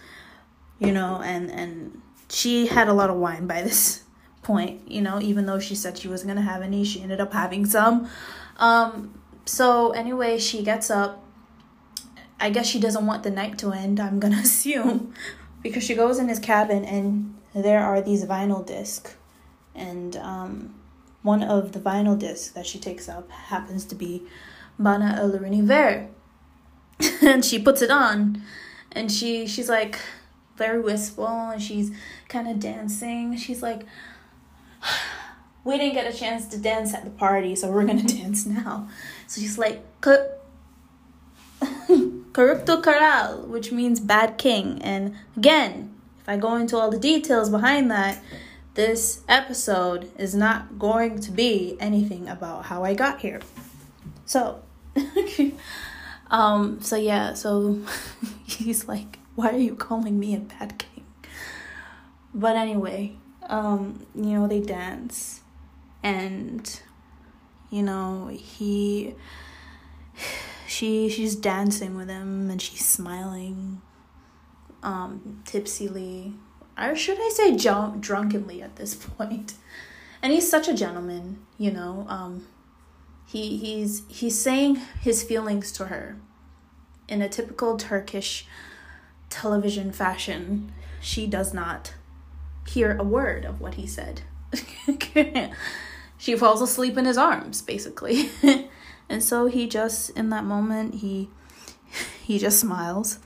you 0.79 0.93
know 0.93 1.21
and 1.23 1.51
and 1.51 2.01
she 2.31 2.67
had 2.67 2.89
a 2.89 2.93
lot 2.93 3.11
of 3.11 3.17
wine 3.17 3.47
by 3.47 3.63
this 3.63 4.03
point, 4.43 4.89
you 4.89 5.01
know, 5.01 5.21
even 5.21 5.47
though 5.47 5.59
she 5.59 5.75
said 5.75 5.99
she 5.99 6.09
wasn't 6.09 6.29
gonna 6.29 6.43
have 6.43 6.63
any, 6.63 6.85
she 6.85 7.03
ended 7.03 7.21
up 7.21 7.33
having 7.33 7.67
some. 7.67 8.09
Um, 8.59 9.21
so 9.45 9.91
anyway, 9.93 10.39
she 10.39 10.63
gets 10.63 10.91
up. 10.91 11.23
I 12.39 12.51
guess 12.51 12.67
she 12.67 12.79
doesn't 12.79 13.07
want 13.07 13.23
the 13.23 13.31
night 13.31 13.59
to 13.59 13.73
end, 13.73 13.99
I'm 13.99 14.21
gonna 14.21 14.41
assume, 14.43 15.15
because 15.63 15.83
she 15.83 15.95
goes 15.95 16.19
in 16.19 16.29
his 16.29 16.39
cabin 16.39 16.85
and 16.85 17.35
there 17.55 17.83
are 17.83 18.01
these 18.01 18.25
vinyl 18.25 18.65
discs. 18.65 19.17
And 19.75 20.17
um, 20.17 20.75
one 21.23 21.43
of 21.43 21.73
the 21.73 21.81
vinyl 21.81 22.19
discs 22.19 22.53
that 22.53 22.67
she 22.67 22.79
takes 22.79 23.09
up 23.09 23.31
happens 23.31 23.85
to 23.87 23.95
be 23.95 24.23
Bana 24.79 25.17
El 25.19 25.31
Ver. 25.65 26.09
and 27.23 27.45
she 27.45 27.59
puts 27.59 27.83
it 27.83 27.91
on 27.91 28.41
and 28.93 29.11
she 29.11 29.49
she's 29.49 29.69
like 29.69 29.99
very 30.57 30.81
wistful 30.81 31.27
and 31.27 31.63
she's 31.63 31.91
kind 32.29 32.49
of 32.49 32.61
dancing. 32.61 33.37
She's 33.37 33.63
like, 33.63 33.83
we 35.65 35.79
didn't 35.79 35.95
get 35.95 36.13
a 36.13 36.17
chance 36.17 36.47
to 36.49 36.59
dance 36.59 36.95
at 36.95 37.05
the 37.05 37.11
party, 37.11 37.57
so 37.57 37.71
we're 37.71 37.85
gonna 37.85 38.03
dance 38.21 38.47
now. 38.47 38.89
So 39.27 39.41
she's 39.41 39.59
like, 39.59 39.83
Corrupto 40.01 40.29
Karal, 42.83 43.47
which 43.47 43.71
means 43.71 44.01
bad 44.01 44.39
king. 44.39 44.83
And 44.83 45.17
again, 45.37 45.95
if 46.21 46.29
I 46.29 46.37
go 46.37 46.57
into 46.57 46.77
all 46.77 46.91
the 46.91 46.99
details 46.99 47.49
behind 47.49 47.91
that, 47.91 48.21
this 48.75 49.23
episode 49.29 50.11
is 50.19 50.35
not 50.35 50.79
going 50.79 51.21
to 51.21 51.31
be 51.31 51.77
anything 51.79 52.29
about 52.29 52.67
how 52.67 52.83
I 52.83 52.95
got 52.95 53.21
here. 53.21 53.41
So, 54.27 54.63
um, 56.31 56.81
so 56.81 56.97
yeah, 56.97 57.35
so 57.35 57.79
he's 58.45 58.89
like, 58.89 59.19
why 59.35 59.51
are 59.51 59.59
you 59.59 59.75
calling 59.75 60.19
me 60.19 60.35
a 60.35 60.41
bad 60.41 60.79
king? 60.79 61.05
But 62.33 62.57
anyway, 62.57 63.17
um, 63.49 64.07
you 64.15 64.39
know, 64.39 64.47
they 64.47 64.61
dance 64.61 65.41
and 66.03 66.81
you 67.71 67.83
know, 67.83 68.29
he 68.29 69.15
she 70.69 71.09
she's 71.09 71.35
dancing 71.35 71.97
with 71.97 72.09
him 72.09 72.51
and 72.51 72.63
she's 72.63 72.87
smiling 72.87 73.83
um 74.83 75.43
tipsily 75.45 76.35
or 76.79 76.95
should 76.95 77.19
I 77.19 77.31
say 77.31 77.57
jump 77.57 78.01
drunkenly 78.01 78.63
at 78.63 78.77
this 78.77 78.95
point. 79.17 79.55
And 80.23 80.33
he's 80.33 80.49
such 80.49 80.69
a 80.69 80.75
gentleman, 80.75 81.45
you 81.59 81.71
know. 81.71 82.07
Um 82.09 82.47
he 83.27 83.57
he's 83.57 84.03
he's 84.09 84.41
saying 84.41 84.77
his 85.01 85.23
feelings 85.23 85.73
to 85.73 85.87
her 85.87 86.17
in 87.09 87.23
a 87.23 87.29
typical 87.29 87.77
Turkish 87.77 88.47
television 89.35 89.91
fashion. 89.91 90.73
She 91.01 91.27
does 91.27 91.53
not 91.53 91.95
hear 92.69 92.97
a 92.97 93.03
word 93.03 93.45
of 93.45 93.61
what 93.61 93.75
he 93.75 93.87
said. 93.87 94.23
she 96.19 96.37
falls 96.37 96.63
asleep 96.63 96.97
in 96.97 97.05
his 97.05 97.19
arms, 97.19 97.61
basically. 97.61 98.31
and 99.09 99.23
so 99.23 99.47
he 99.47 99.69
just 99.69 100.11
in 100.11 100.31
that 100.31 100.45
moment 100.45 100.97
he 100.97 101.29
he 102.25 102.39
just 102.39 102.61
smiles 102.61 103.19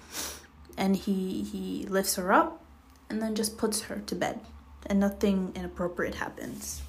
and 0.77 0.97
he 0.97 1.43
he 1.43 1.85
lifts 1.87 2.17
her 2.17 2.33
up 2.33 2.65
and 3.11 3.21
then 3.21 3.35
just 3.35 3.59
puts 3.59 3.83
her 3.83 4.03
to 4.07 4.15
bed 4.15 4.41
and 4.87 4.99
nothing 4.99 5.53
inappropriate 5.55 6.15
happens. 6.15 6.83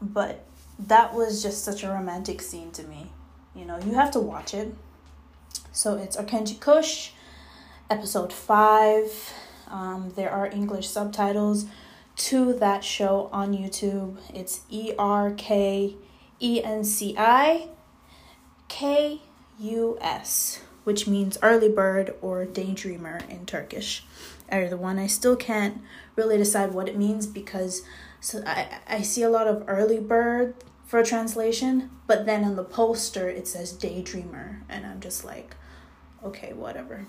But 0.00 0.46
that 0.78 1.12
was 1.12 1.42
just 1.42 1.62
such 1.62 1.84
a 1.84 1.90
romantic 1.90 2.40
scene 2.40 2.70
to 2.72 2.84
me. 2.84 3.10
You 3.54 3.66
know, 3.66 3.78
you 3.78 3.92
have 3.92 4.12
to 4.12 4.20
watch 4.20 4.54
it. 4.54 4.74
So 5.72 5.96
it's 5.96 6.16
Erkenci 6.16 6.58
Kush, 6.58 7.10
episode 7.90 8.32
5 8.32 9.34
um, 9.70 10.12
there 10.16 10.30
are 10.30 10.46
English 10.46 10.88
subtitles 10.88 11.66
to 12.16 12.52
that 12.54 12.82
show 12.82 13.28
on 13.32 13.56
YouTube. 13.56 14.16
It's 14.34 14.62
E 14.70 14.92
R 14.98 15.32
K 15.32 15.96
E 16.40 16.62
N 16.64 16.84
C 16.84 17.14
I 17.16 17.68
K 18.68 19.20
U 19.60 19.98
S, 20.00 20.60
which 20.84 21.06
means 21.06 21.38
early 21.42 21.68
bird 21.68 22.14
or 22.20 22.46
daydreamer 22.46 23.28
in 23.28 23.46
Turkish. 23.46 24.04
Either 24.50 24.68
the 24.68 24.76
one 24.76 24.98
I 24.98 25.06
still 25.06 25.36
can't 25.36 25.80
really 26.16 26.38
decide 26.38 26.72
what 26.72 26.88
it 26.88 26.96
means 26.96 27.26
because 27.26 27.82
so 28.20 28.42
I, 28.46 28.80
I 28.88 29.02
see 29.02 29.22
a 29.22 29.30
lot 29.30 29.46
of 29.46 29.64
early 29.68 30.00
bird 30.00 30.54
for 30.86 30.98
a 30.98 31.04
translation, 31.04 31.90
but 32.06 32.24
then 32.24 32.42
on 32.42 32.56
the 32.56 32.64
poster 32.64 33.28
it 33.28 33.46
says 33.46 33.72
Daydreamer, 33.72 34.62
and 34.68 34.86
I'm 34.86 35.00
just 35.00 35.24
like, 35.24 35.54
okay, 36.24 36.54
whatever. 36.54 37.06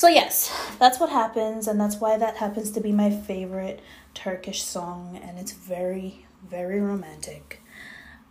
So, 0.00 0.08
yes, 0.08 0.50
that's 0.78 0.98
what 0.98 1.10
happens, 1.10 1.68
and 1.68 1.78
that's 1.78 1.96
why 1.96 2.16
that 2.16 2.38
happens 2.38 2.70
to 2.70 2.80
be 2.80 2.90
my 2.90 3.10
favorite 3.10 3.80
Turkish 4.14 4.62
song, 4.62 5.20
and 5.22 5.38
it's 5.38 5.52
very, 5.52 6.24
very 6.42 6.80
romantic. 6.80 7.60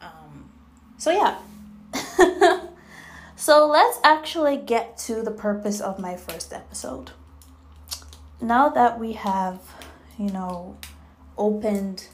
Um, 0.01 0.49
so, 0.97 1.11
yeah. 1.11 1.37
so, 3.35 3.67
let's 3.67 3.99
actually 4.03 4.57
get 4.57 4.97
to 5.05 5.21
the 5.21 5.29
purpose 5.29 5.79
of 5.79 5.99
my 5.99 6.15
first 6.15 6.53
episode. 6.53 7.11
Now 8.41 8.69
that 8.69 8.99
we 8.99 9.13
have, 9.13 9.59
you 10.17 10.31
know, 10.31 10.75
opened 11.37 12.07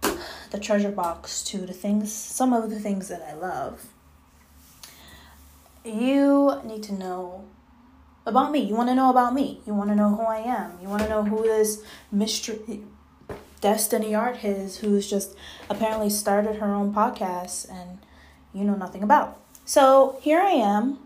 the 0.00 0.58
treasure 0.58 0.90
box 0.90 1.42
to 1.50 1.58
the 1.58 1.74
things, 1.74 2.10
some 2.10 2.54
of 2.54 2.70
the 2.70 2.80
things 2.80 3.08
that 3.08 3.20
I 3.28 3.34
love, 3.34 3.88
you 5.84 6.62
need 6.64 6.82
to 6.84 6.94
know 6.94 7.44
about 8.26 8.52
me. 8.52 8.60
You 8.60 8.74
want 8.74 8.88
to 8.88 8.94
know 8.94 9.10
about 9.10 9.34
me. 9.34 9.60
You 9.66 9.74
want 9.74 9.90
to 9.90 9.96
know 9.96 10.14
who 10.16 10.22
I 10.22 10.38
am. 10.38 10.78
You 10.80 10.88
want 10.88 11.02
to 11.02 11.08
know 11.08 11.24
who 11.24 11.42
this 11.42 11.82
mystery 12.10 12.82
Destiny 13.60 14.12
Hart 14.12 14.44
is, 14.44 14.78
who's 14.78 15.08
just 15.08 15.34
apparently 15.70 16.10
started 16.10 16.56
her 16.56 16.74
own 16.74 16.92
podcast 16.92 17.70
and 17.70 17.98
you 18.52 18.62
know 18.62 18.74
nothing 18.74 19.02
about. 19.02 19.40
So 19.64 20.18
here 20.20 20.40
I 20.40 20.50
am. 20.50 20.98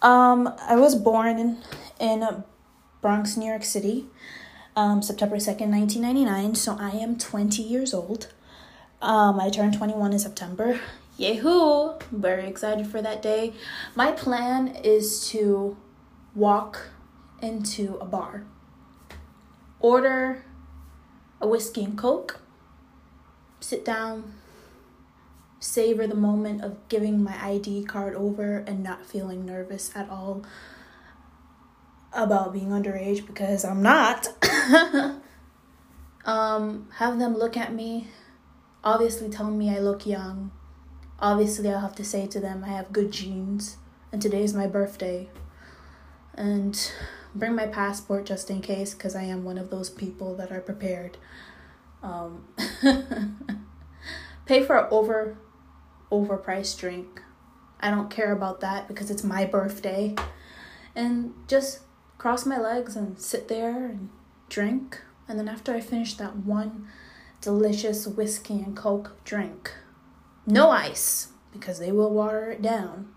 Um, 0.00 0.54
I 0.60 0.76
was 0.76 0.94
born 0.94 1.38
in 1.38 1.58
in 2.00 2.42
Bronx, 3.02 3.36
New 3.36 3.46
York 3.46 3.64
City, 3.64 4.06
um, 4.74 5.02
September 5.02 5.38
second, 5.38 5.70
nineteen 5.70 6.02
ninety 6.02 6.24
nine. 6.24 6.54
So 6.54 6.76
I 6.80 6.90
am 6.90 7.18
twenty 7.18 7.62
years 7.62 7.92
old. 7.92 8.32
Um, 9.02 9.38
I 9.38 9.50
turned 9.50 9.74
twenty 9.74 9.92
one 9.94 10.12
in 10.12 10.18
September. 10.18 10.80
Yahoo! 11.18 11.98
Very 12.10 12.48
excited 12.48 12.86
for 12.86 13.02
that 13.02 13.20
day. 13.20 13.52
My 13.94 14.12
plan 14.12 14.68
is 14.68 15.28
to 15.28 15.76
walk 16.34 16.88
into 17.40 17.96
a 18.00 18.04
bar, 18.04 18.44
order 19.80 20.44
a 21.40 21.46
whiskey 21.46 21.84
and 21.84 21.98
coke, 21.98 22.40
sit 23.60 23.84
down, 23.84 24.32
savor 25.58 26.06
the 26.06 26.14
moment 26.14 26.62
of 26.62 26.76
giving 26.88 27.22
my 27.22 27.36
ID 27.44 27.84
card 27.84 28.14
over 28.14 28.58
and 28.58 28.82
not 28.82 29.04
feeling 29.04 29.44
nervous 29.44 29.90
at 29.94 30.08
all 30.08 30.44
about 32.12 32.52
being 32.52 32.68
underage 32.68 33.26
because 33.26 33.64
I'm 33.64 33.82
not. 33.82 34.28
um, 36.24 36.88
have 36.98 37.18
them 37.18 37.36
look 37.36 37.56
at 37.56 37.74
me, 37.74 38.08
obviously 38.84 39.28
tell 39.28 39.50
me 39.50 39.74
I 39.74 39.80
look 39.80 40.06
young. 40.06 40.52
Obviously, 41.18 41.68
I'll 41.68 41.80
have 41.80 41.94
to 41.96 42.04
say 42.04 42.26
to 42.26 42.40
them 42.40 42.64
I 42.64 42.68
have 42.68 42.92
good 42.92 43.12
genes, 43.12 43.76
and 44.10 44.20
today's 44.20 44.54
my 44.54 44.66
birthday 44.66 45.28
and 46.34 46.92
bring 47.34 47.54
my 47.54 47.66
passport 47.66 48.26
just 48.26 48.50
in 48.50 48.60
case 48.60 48.94
because 48.94 49.14
I 49.14 49.22
am 49.22 49.44
one 49.44 49.58
of 49.58 49.70
those 49.70 49.90
people 49.90 50.36
that 50.36 50.52
are 50.52 50.60
prepared. 50.60 51.16
Um, 52.02 52.46
pay 54.46 54.62
for 54.62 54.76
an 54.76 54.88
over 54.90 55.38
overpriced 56.10 56.78
drink. 56.78 57.22
I 57.80 57.90
don't 57.90 58.10
care 58.10 58.32
about 58.32 58.60
that 58.60 58.86
because 58.86 59.10
it's 59.10 59.24
my 59.24 59.44
birthday. 59.44 60.14
And 60.94 61.32
just 61.48 61.80
cross 62.18 62.44
my 62.44 62.58
legs 62.58 62.96
and 62.96 63.18
sit 63.18 63.48
there 63.48 63.86
and 63.86 64.10
drink. 64.48 65.02
And 65.26 65.38
then 65.38 65.48
after 65.48 65.74
I 65.74 65.80
finish 65.80 66.14
that 66.14 66.36
one 66.36 66.86
delicious 67.40 68.06
whiskey 68.06 68.54
and 68.54 68.76
coke 68.76 69.16
drink, 69.24 69.72
no 70.46 70.70
ice 70.70 71.28
because 71.52 71.78
they 71.78 71.90
will 71.92 72.10
water 72.10 72.50
it 72.50 72.62
down, 72.62 73.08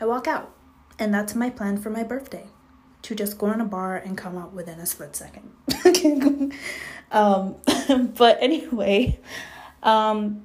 I 0.00 0.06
walk 0.06 0.26
out. 0.26 0.54
And 1.00 1.14
that's 1.14 1.34
my 1.34 1.48
plan 1.48 1.78
for 1.78 1.88
my 1.88 2.02
birthday 2.02 2.44
to 3.02 3.14
just 3.14 3.38
go 3.38 3.50
in 3.50 3.60
a 3.60 3.64
bar 3.64 3.96
and 3.96 4.18
come 4.18 4.36
out 4.36 4.52
within 4.52 4.78
a 4.78 4.84
split 4.84 5.16
second. 5.16 5.50
um, 7.10 7.56
but 8.16 8.36
anyway, 8.40 9.18
um, 9.82 10.44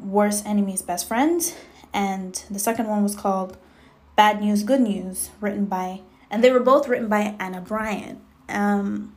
Worst 0.00 0.46
Enemies 0.46 0.82
Best 0.82 1.08
Friends, 1.08 1.54
and 1.92 2.42
the 2.50 2.58
second 2.58 2.88
one 2.88 3.02
was 3.02 3.14
called 3.14 3.56
Bad 4.16 4.40
News, 4.40 4.62
Good 4.62 4.80
News, 4.80 5.30
written 5.40 5.66
by, 5.66 6.02
and 6.30 6.42
they 6.42 6.50
were 6.50 6.60
both 6.60 6.88
written 6.88 7.08
by 7.08 7.36
Anna 7.38 7.60
Bryant. 7.60 8.20
Um, 8.48 9.14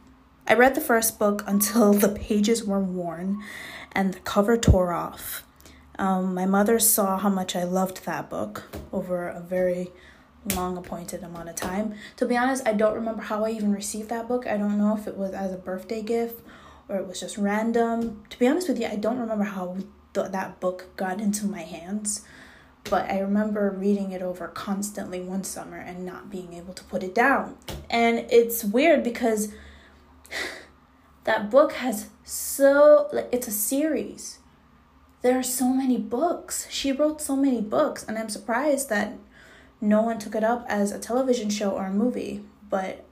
I 0.48 0.54
read 0.54 0.76
the 0.76 0.82
first 0.82 1.20
book 1.20 1.44
until 1.48 1.94
the 1.94 2.10
pages 2.10 2.65
were 2.65 2.80
worn 2.80 3.41
and 3.91 4.13
the 4.13 4.20
cover 4.20 4.58
tore 4.58 4.94
off. 4.94 5.44
Um, 6.00 6.34
my 6.34 6.46
mother 6.46 6.80
saw 6.80 7.17
how 7.17 7.30
much 7.30 7.56
I 7.56 7.63
loved 7.63 8.06
that 8.06 8.30
book 8.30 8.63
over 8.91 9.28
a 9.28 9.39
very 9.39 9.91
long 10.56 10.78
appointed 10.78 11.24
amount 11.24 11.50
of 11.50 11.56
time. 11.56 11.94
To 12.17 12.26
be 12.26 12.36
honest, 12.36 12.67
I 12.67 12.74
don't 12.74 12.96
remember 12.96 13.22
how 13.22 13.46
I 13.46 13.52
even 13.52 13.72
received 13.72 14.10
that 14.10 14.28
book. 14.28 14.48
I 14.48 14.58
don't 14.58 14.78
know 14.78 14.98
if 14.98 15.08
it 15.08 15.15
was 15.15 15.34
as 15.34 15.54
a 15.54 15.58
birthday 15.58 16.02
gift 16.02 16.41
or 16.89 16.98
it 16.98 17.08
was 17.08 17.20
just 17.20 17.38
random. 17.38 18.24
To 18.30 18.39
be 18.39 18.48
honest 18.48 18.67
with 18.67 18.80
you, 18.80 18.88
I 18.88 18.96
don't 18.96 19.20
remember 19.20 19.44
how 19.44 19.78
th- 20.13 20.32
that 20.32 20.60
book 20.60 20.88
got 20.95 21.19
into 21.19 21.45
my 21.45 21.62
hands 21.62 22.21
but 22.84 23.10
I 23.10 23.19
remember 23.19 23.69
reading 23.69 24.12
it 24.12 24.21
over 24.21 24.47
constantly 24.47 25.21
one 25.21 25.43
summer 25.43 25.78
and 25.78 26.06
not 26.06 26.30
being 26.30 26.54
able 26.54 26.74
to 26.74 26.84
put 26.86 27.04
it 27.04 27.13
down. 27.13 27.58
And 27.89 28.26
it's 28.30 28.63
weird 28.63 29.04
because 29.04 29.50
that 31.26 31.50
book 31.50 31.74
has 31.74 32.10
so 32.24 33.08
like 33.13 33.30
it's 33.32 33.47
a 33.47 33.52
series. 33.52 34.39
There 35.21 35.38
are 35.38 35.43
so 35.43 35.69
many 35.69 35.97
books. 35.97 36.67
She 36.71 36.91
wrote 36.91 37.21
so 37.21 37.36
many 37.36 37.62
books 37.62 38.04
and 38.04 38.17
I'm 38.17 38.30
surprised 38.30 38.89
that 38.89 39.13
no 39.80 40.02
one 40.02 40.19
took 40.19 40.36
it 40.36 40.43
up 40.43 40.65
as 40.67 40.91
a 40.91 41.00
television 41.00 41.50
show 41.50 41.71
or 41.71 41.86
a 41.86 41.93
movie, 41.93 42.43
but 42.69 43.06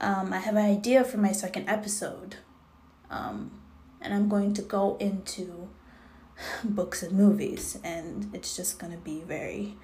um, 0.00 0.32
I 0.32 0.38
have 0.38 0.56
an 0.56 0.64
idea 0.64 1.04
for 1.04 1.16
my 1.18 1.32
second 1.32 1.68
episode. 1.68 2.36
Um, 3.10 3.50
and 4.00 4.12
I'm 4.12 4.28
going 4.28 4.52
to 4.54 4.62
go 4.62 4.96
into 4.98 5.68
books 6.64 7.02
and 7.02 7.16
movies, 7.16 7.78
and 7.82 8.30
it's 8.34 8.56
just 8.56 8.78
going 8.78 8.92
to 8.92 8.98
be 8.98 9.20
very, 9.20 9.76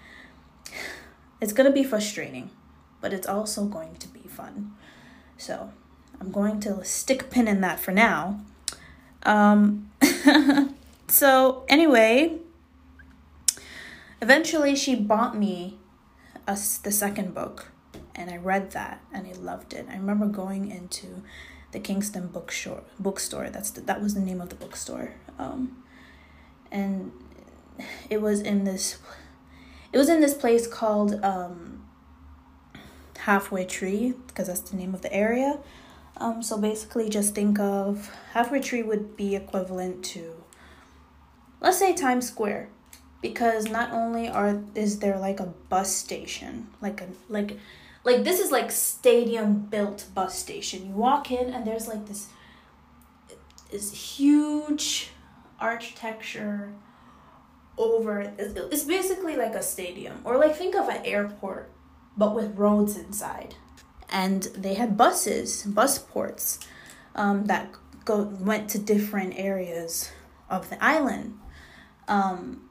it's 1.40 1.52
going 1.52 1.66
to 1.68 1.72
be 1.72 1.84
frustrating, 1.84 2.50
but 3.00 3.12
it's 3.12 3.26
also 3.26 3.64
going 3.64 3.96
to 3.96 4.08
be 4.08 4.26
fun. 4.28 4.72
So 5.36 5.72
I'm 6.20 6.30
going 6.30 6.60
to 6.60 6.84
stick 6.84 7.22
a 7.22 7.24
pin 7.26 7.48
in 7.48 7.60
that 7.62 7.80
for 7.80 7.92
now. 7.92 8.40
Um, 9.24 9.90
so, 11.08 11.64
anyway, 11.68 12.38
eventually 14.20 14.76
she 14.76 14.94
bought 14.94 15.36
me 15.36 15.78
a, 16.46 16.58
the 16.82 16.92
second 16.92 17.34
book, 17.34 17.72
and 18.14 18.30
I 18.30 18.36
read 18.36 18.72
that 18.72 19.02
and 19.12 19.26
I 19.26 19.32
loved 19.32 19.72
it. 19.72 19.86
I 19.90 19.96
remember 19.96 20.26
going 20.26 20.70
into 20.70 21.22
the 21.72 21.80
Kingston 21.80 22.28
bookstore. 22.28 22.82
Bookstore. 22.98 23.50
That's 23.50 23.70
the, 23.70 23.80
that 23.82 24.02
was 24.02 24.14
the 24.14 24.20
name 24.20 24.40
of 24.40 24.50
the 24.50 24.54
bookstore. 24.54 25.14
Um, 25.38 25.81
and 26.72 27.12
it 28.10 28.20
was 28.20 28.40
in 28.40 28.64
this. 28.64 28.98
It 29.92 29.98
was 29.98 30.08
in 30.08 30.20
this 30.20 30.34
place 30.34 30.66
called 30.66 31.22
um, 31.22 31.86
Halfway 33.18 33.66
Tree 33.66 34.14
because 34.26 34.46
that's 34.46 34.70
the 34.70 34.76
name 34.76 34.94
of 34.94 35.02
the 35.02 35.12
area. 35.12 35.58
Um, 36.16 36.42
so 36.42 36.58
basically, 36.58 37.08
just 37.08 37.34
think 37.34 37.58
of 37.60 38.10
Halfway 38.32 38.60
Tree 38.60 38.82
would 38.82 39.16
be 39.16 39.36
equivalent 39.36 40.04
to, 40.06 40.42
let's 41.60 41.78
say, 41.78 41.94
Times 41.94 42.26
Square, 42.26 42.68
because 43.20 43.68
not 43.68 43.92
only 43.92 44.28
are 44.28 44.62
is 44.74 44.98
there 45.00 45.18
like 45.18 45.40
a 45.40 45.52
bus 45.68 45.94
station, 45.94 46.68
like 46.80 47.00
a 47.00 47.08
like 47.28 47.58
like 48.04 48.24
this 48.24 48.40
is 48.40 48.50
like 48.50 48.70
stadium 48.70 49.60
built 49.60 50.06
bus 50.14 50.38
station. 50.38 50.86
You 50.86 50.92
walk 50.92 51.30
in 51.30 51.52
and 51.52 51.66
there's 51.66 51.86
like 51.86 52.06
this 52.06 52.28
this 53.70 53.92
huge 53.92 55.10
architecture 55.62 56.72
over 57.78 58.32
it's 58.38 58.84
basically 58.84 59.36
like 59.36 59.54
a 59.54 59.62
stadium. 59.62 60.20
Or 60.24 60.36
like 60.36 60.54
think 60.56 60.74
of 60.74 60.88
an 60.88 61.04
airport 61.04 61.70
but 62.16 62.34
with 62.34 62.56
roads 62.58 62.96
inside. 62.96 63.54
And 64.10 64.42
they 64.54 64.74
had 64.74 64.96
buses 64.96 65.62
bus 65.62 65.98
ports 65.98 66.58
um, 67.14 67.46
that 67.46 67.70
go 68.04 68.22
went 68.22 68.68
to 68.70 68.78
different 68.78 69.34
areas 69.36 70.10
of 70.50 70.68
the 70.68 70.82
island. 70.84 71.38
Um, 72.08 72.68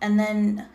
and 0.00 0.18
then 0.18 0.66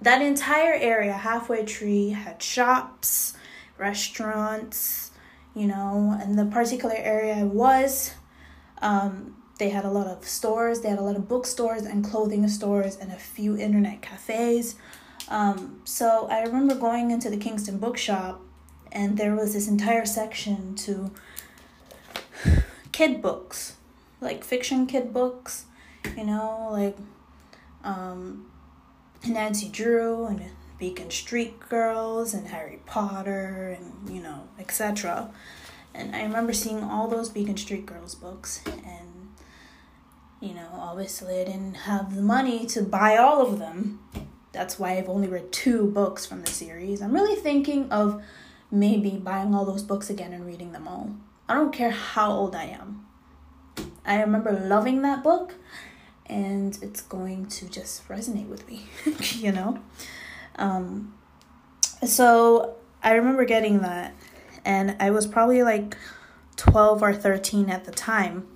that 0.00 0.22
entire 0.22 0.74
area, 0.74 1.12
halfway 1.12 1.64
tree, 1.64 2.10
had 2.10 2.42
shops, 2.42 3.34
restaurants, 3.78 5.12
you 5.54 5.66
know, 5.66 6.18
and 6.20 6.36
the 6.36 6.46
particular 6.46 6.96
area 6.96 7.46
was, 7.46 8.12
um, 8.82 9.36
they 9.58 9.70
had 9.70 9.84
a 9.84 9.90
lot 9.90 10.06
of 10.06 10.26
stores, 10.26 10.80
they 10.80 10.88
had 10.88 10.98
a 10.98 11.02
lot 11.02 11.16
of 11.16 11.28
bookstores 11.28 11.82
and 11.82 12.04
clothing 12.04 12.46
stores 12.48 12.96
and 12.96 13.12
a 13.12 13.16
few 13.16 13.56
internet 13.56 14.02
cafes. 14.02 14.76
Um, 15.28 15.80
so 15.84 16.28
I 16.28 16.42
remember 16.42 16.74
going 16.74 17.10
into 17.10 17.30
the 17.30 17.36
Kingston 17.36 17.78
bookshop 17.78 18.40
and 18.92 19.16
there 19.16 19.34
was 19.34 19.54
this 19.54 19.68
entire 19.68 20.04
section 20.04 20.74
to 20.76 21.10
kid 22.92 23.22
books, 23.22 23.76
like 24.20 24.44
fiction 24.44 24.86
kid 24.86 25.12
books, 25.12 25.64
you 26.16 26.24
know, 26.24 26.68
like 26.70 26.96
um, 27.82 28.46
Nancy 29.26 29.68
Drew 29.68 30.26
and 30.26 30.42
Beacon 30.78 31.10
Street 31.10 31.60
Girls 31.68 32.34
and 32.34 32.48
Harry 32.48 32.80
Potter 32.86 33.76
and 33.78 34.14
you 34.14 34.22
know 34.22 34.48
etc. 34.58 35.30
And 35.94 36.14
I 36.14 36.22
remember 36.22 36.52
seeing 36.52 36.82
all 36.82 37.08
those 37.08 37.28
Beacon 37.28 37.56
Street 37.56 37.86
Girls 37.86 38.14
books 38.14 38.60
and 38.66 39.13
you 40.44 40.54
know 40.54 40.68
obviously 40.74 41.40
I 41.40 41.44
didn't 41.44 41.74
have 41.74 42.14
the 42.14 42.22
money 42.22 42.66
to 42.66 42.82
buy 42.82 43.16
all 43.16 43.40
of 43.40 43.58
them. 43.58 44.00
That's 44.52 44.78
why 44.78 44.96
I've 44.96 45.08
only 45.08 45.26
read 45.26 45.50
two 45.50 45.90
books 45.90 46.24
from 46.26 46.42
the 46.42 46.50
series. 46.50 47.02
I'm 47.02 47.12
really 47.12 47.34
thinking 47.34 47.90
of 47.90 48.22
maybe 48.70 49.10
buying 49.10 49.54
all 49.54 49.64
those 49.64 49.82
books 49.82 50.10
again 50.10 50.32
and 50.32 50.46
reading 50.46 50.72
them 50.72 50.86
all. 50.86 51.10
I 51.48 51.54
don't 51.54 51.72
care 51.72 51.90
how 51.90 52.30
old 52.30 52.54
I 52.54 52.64
am. 52.66 53.06
I 54.04 54.20
remember 54.20 54.52
loving 54.52 55.02
that 55.02 55.24
book 55.24 55.54
and 56.26 56.78
it's 56.82 57.00
going 57.00 57.46
to 57.46 57.68
just 57.68 58.06
resonate 58.08 58.48
with 58.48 58.66
me, 58.68 58.86
you 59.36 59.52
know? 59.52 59.78
Um, 60.56 61.14
so 62.04 62.76
I 63.02 63.12
remember 63.12 63.44
getting 63.44 63.80
that, 63.80 64.14
and 64.64 64.96
I 65.00 65.10
was 65.10 65.26
probably 65.26 65.62
like 65.62 65.96
12 66.56 67.02
or 67.02 67.12
13 67.12 67.68
at 67.70 67.84
the 67.84 67.92
time. 67.92 68.46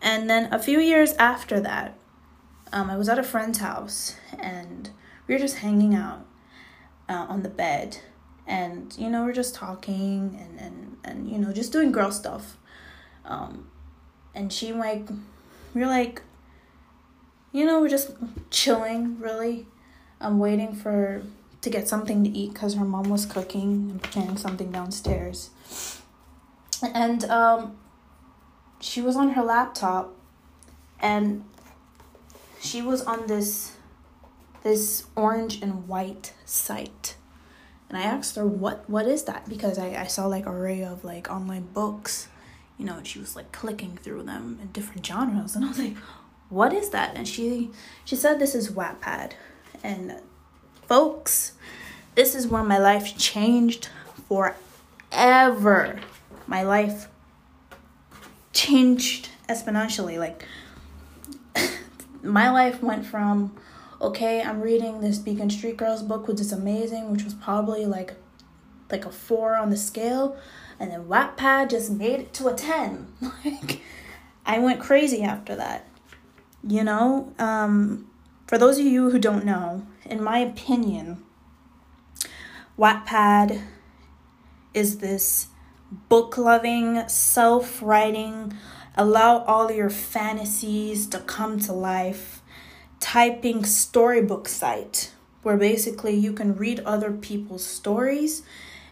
And 0.00 0.28
then 0.30 0.52
a 0.52 0.58
few 0.58 0.80
years 0.80 1.12
after 1.14 1.60
that, 1.60 1.98
um, 2.72 2.90
I 2.90 2.96
was 2.96 3.08
at 3.08 3.18
a 3.18 3.22
friend's 3.22 3.58
house 3.58 4.16
and 4.38 4.90
we 5.26 5.34
were 5.34 5.40
just 5.40 5.58
hanging 5.58 5.94
out 5.94 6.26
uh, 7.08 7.26
on 7.28 7.42
the 7.42 7.48
bed. 7.48 7.98
And, 8.46 8.94
you 8.96 9.10
know, 9.10 9.24
we're 9.24 9.32
just 9.32 9.54
talking 9.54 10.38
and, 10.40 10.58
and, 10.58 10.96
and, 11.04 11.30
you 11.30 11.38
know, 11.38 11.52
just 11.52 11.72
doing 11.72 11.92
girl 11.92 12.10
stuff. 12.10 12.56
Um, 13.24 13.68
and 14.34 14.52
she, 14.52 14.72
like, 14.72 15.08
we 15.74 15.82
we're 15.82 15.86
like, 15.86 16.22
you 17.52 17.64
know, 17.64 17.80
we're 17.80 17.88
just 17.88 18.12
chilling, 18.50 19.18
really. 19.20 19.66
I'm 20.20 20.38
waiting 20.38 20.74
for 20.74 21.22
to 21.60 21.70
get 21.70 21.88
something 21.88 22.24
to 22.24 22.30
eat 22.30 22.54
because 22.54 22.74
her 22.74 22.84
mom 22.84 23.08
was 23.10 23.26
cooking 23.26 23.90
and 23.90 24.02
preparing 24.02 24.36
something 24.36 24.70
downstairs. 24.70 25.50
And 26.82 27.24
um, 27.24 27.76
she 28.80 29.00
was 29.00 29.16
on 29.16 29.30
her 29.30 29.42
laptop, 29.42 30.14
and 31.00 31.44
she 32.60 32.82
was 32.82 33.02
on 33.02 33.26
this 33.26 33.72
this 34.62 35.06
orange 35.16 35.62
and 35.62 35.88
white 35.88 36.34
site. 36.44 37.16
And 37.88 37.96
I 37.96 38.02
asked 38.02 38.36
her 38.36 38.46
what 38.46 38.88
what 38.88 39.06
is 39.06 39.24
that 39.24 39.48
because 39.48 39.78
I, 39.78 39.94
I 39.94 40.06
saw 40.06 40.26
like 40.26 40.46
array 40.46 40.82
of 40.82 41.04
like 41.04 41.30
online 41.30 41.68
books, 41.72 42.28
you 42.76 42.84
know, 42.84 42.98
and 42.98 43.06
she 43.06 43.18
was 43.18 43.34
like 43.34 43.52
clicking 43.52 43.96
through 43.96 44.24
them 44.24 44.58
in 44.60 44.68
different 44.72 45.06
genres 45.06 45.56
and 45.56 45.64
I 45.64 45.68
was 45.68 45.78
like, 45.78 45.96
what 46.48 46.72
is 46.72 46.90
that? 46.90 47.16
And 47.16 47.26
she 47.26 47.70
she 48.04 48.16
said 48.16 48.38
this 48.38 48.54
is 48.54 48.70
Wattpad. 48.70 49.32
And 49.82 50.20
folks, 50.86 51.52
this 52.14 52.34
is 52.34 52.46
where 52.46 52.64
my 52.64 52.78
life 52.78 53.16
changed 53.16 53.88
forever. 54.28 56.00
My 56.46 56.62
life 56.62 57.08
changed 58.58 59.28
exponentially. 59.48 60.18
Like 60.18 60.44
my 62.22 62.50
life 62.50 62.82
went 62.82 63.06
from 63.06 63.56
okay, 64.00 64.42
I'm 64.42 64.60
reading 64.60 65.00
this 65.00 65.18
Beacon 65.18 65.50
Street 65.50 65.76
Girls 65.76 66.02
book, 66.02 66.28
which 66.28 66.40
is 66.40 66.52
amazing, 66.52 67.10
which 67.10 67.24
was 67.24 67.34
probably 67.34 67.86
like 67.86 68.14
like 68.90 69.04
a 69.04 69.10
four 69.10 69.54
on 69.54 69.70
the 69.70 69.76
scale, 69.76 70.36
and 70.80 70.90
then 70.90 71.04
Wattpad 71.04 71.70
just 71.70 71.90
made 71.90 72.20
it 72.20 72.34
to 72.34 72.48
a 72.48 72.54
ten. 72.54 73.12
Like 73.44 73.82
I 74.44 74.58
went 74.58 74.80
crazy 74.80 75.22
after 75.22 75.54
that. 75.56 75.86
You 76.66 76.82
know, 76.82 77.32
um, 77.38 78.10
for 78.46 78.58
those 78.58 78.78
of 78.78 78.86
you 78.86 79.10
who 79.10 79.18
don't 79.18 79.44
know, 79.44 79.86
in 80.06 80.22
my 80.22 80.38
opinion, 80.38 81.22
Wattpad 82.78 83.62
is 84.72 84.98
this 84.98 85.48
book 85.90 86.36
loving, 86.36 87.08
self 87.08 87.82
writing, 87.82 88.54
allow 88.96 89.38
all 89.44 89.70
your 89.70 89.90
fantasies 89.90 91.06
to 91.08 91.20
come 91.20 91.58
to 91.60 91.72
life, 91.72 92.42
typing 93.00 93.64
storybook 93.64 94.48
site 94.48 95.12
where 95.42 95.56
basically 95.56 96.14
you 96.14 96.32
can 96.32 96.54
read 96.56 96.80
other 96.80 97.12
people's 97.12 97.64
stories 97.64 98.42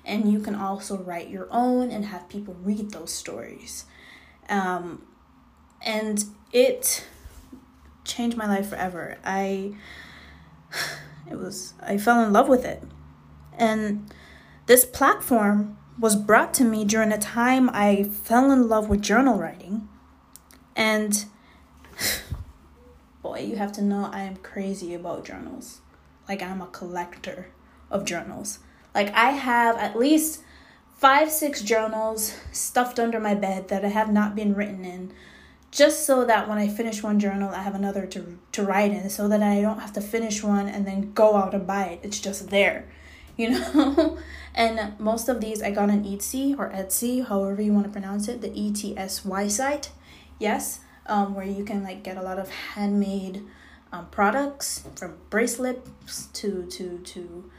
and 0.04 0.32
you 0.32 0.38
can 0.38 0.54
also 0.54 0.96
write 0.96 1.28
your 1.28 1.48
own 1.50 1.90
and 1.90 2.06
have 2.06 2.28
people 2.28 2.56
read 2.62 2.92
those 2.92 3.12
stories. 3.12 3.84
Um, 4.48 5.02
and 5.82 6.24
it 6.52 7.06
changed 8.04 8.36
my 8.36 8.46
life 8.46 8.68
forever. 8.68 9.18
I 9.24 9.74
it 11.30 11.36
was 11.36 11.74
I 11.82 11.98
fell 11.98 12.24
in 12.24 12.32
love 12.32 12.48
with 12.48 12.64
it. 12.64 12.82
And 13.58 14.12
this 14.66 14.84
platform 14.84 15.76
was 15.98 16.16
brought 16.16 16.52
to 16.54 16.64
me 16.64 16.84
during 16.84 17.12
a 17.12 17.18
time 17.18 17.70
I 17.72 18.04
fell 18.04 18.50
in 18.50 18.68
love 18.68 18.88
with 18.88 19.02
journal 19.02 19.38
writing. 19.38 19.88
And 20.74 21.24
boy, 23.22 23.40
you 23.40 23.56
have 23.56 23.72
to 23.72 23.82
know 23.82 24.10
I 24.12 24.22
am 24.22 24.36
crazy 24.36 24.94
about 24.94 25.24
journals. 25.24 25.80
Like 26.28 26.42
I'm 26.42 26.60
a 26.60 26.66
collector 26.66 27.48
of 27.90 28.04
journals. 28.04 28.58
Like 28.94 29.12
I 29.14 29.30
have 29.30 29.76
at 29.76 29.98
least 29.98 30.42
five, 30.96 31.30
six 31.30 31.62
journals 31.62 32.34
stuffed 32.52 32.98
under 32.98 33.20
my 33.20 33.34
bed 33.34 33.68
that 33.68 33.84
I 33.84 33.88
have 33.88 34.12
not 34.12 34.34
been 34.34 34.54
written 34.54 34.84
in 34.84 35.12
just 35.70 36.06
so 36.06 36.24
that 36.24 36.48
when 36.48 36.56
I 36.56 36.68
finish 36.68 37.02
one 37.02 37.20
journal, 37.20 37.50
I 37.50 37.62
have 37.62 37.74
another 37.74 38.06
to, 38.06 38.38
to 38.52 38.62
write 38.62 38.92
in, 38.92 39.10
so 39.10 39.28
that 39.28 39.42
I 39.42 39.60
don't 39.60 39.80
have 39.80 39.92
to 39.94 40.00
finish 40.00 40.42
one 40.42 40.68
and 40.68 40.86
then 40.86 41.12
go 41.12 41.36
out 41.36 41.54
and 41.54 41.66
buy 41.66 41.84
it. 41.84 42.00
It's 42.02 42.18
just 42.18 42.48
there. 42.48 42.88
You 43.36 43.50
know? 43.50 44.18
and 44.54 44.98
most 44.98 45.28
of 45.28 45.40
these 45.40 45.62
I 45.62 45.70
got 45.70 45.90
on 45.90 46.04
Etsy 46.04 46.58
or 46.58 46.70
Etsy, 46.70 47.26
however 47.26 47.62
you 47.62 47.72
want 47.72 47.86
to 47.86 47.92
pronounce 47.92 48.28
it, 48.28 48.40
the 48.40 48.52
E 48.54 48.72
T 48.72 48.96
S 48.96 49.24
Y 49.24 49.48
site. 49.48 49.90
Yes, 50.38 50.80
um, 51.06 51.34
where 51.34 51.46
you 51.46 51.64
can 51.64 51.82
like 51.82 52.02
get 52.02 52.16
a 52.16 52.22
lot 52.22 52.38
of 52.38 52.50
handmade 52.50 53.42
um, 53.92 54.06
products 54.10 54.84
from 54.96 55.16
bracelets 55.30 56.26
to 56.32 56.66
to 56.66 56.98
to 56.98 57.50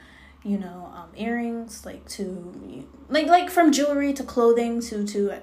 you 0.43 0.57
know 0.57 0.91
um, 0.93 1.09
earrings 1.15 1.85
like 1.85 2.07
to 2.07 2.85
like 3.09 3.27
like 3.27 3.49
from 3.49 3.71
jewelry 3.71 4.13
to 4.13 4.23
clothing 4.23 4.81
to 4.81 5.05
to 5.05 5.33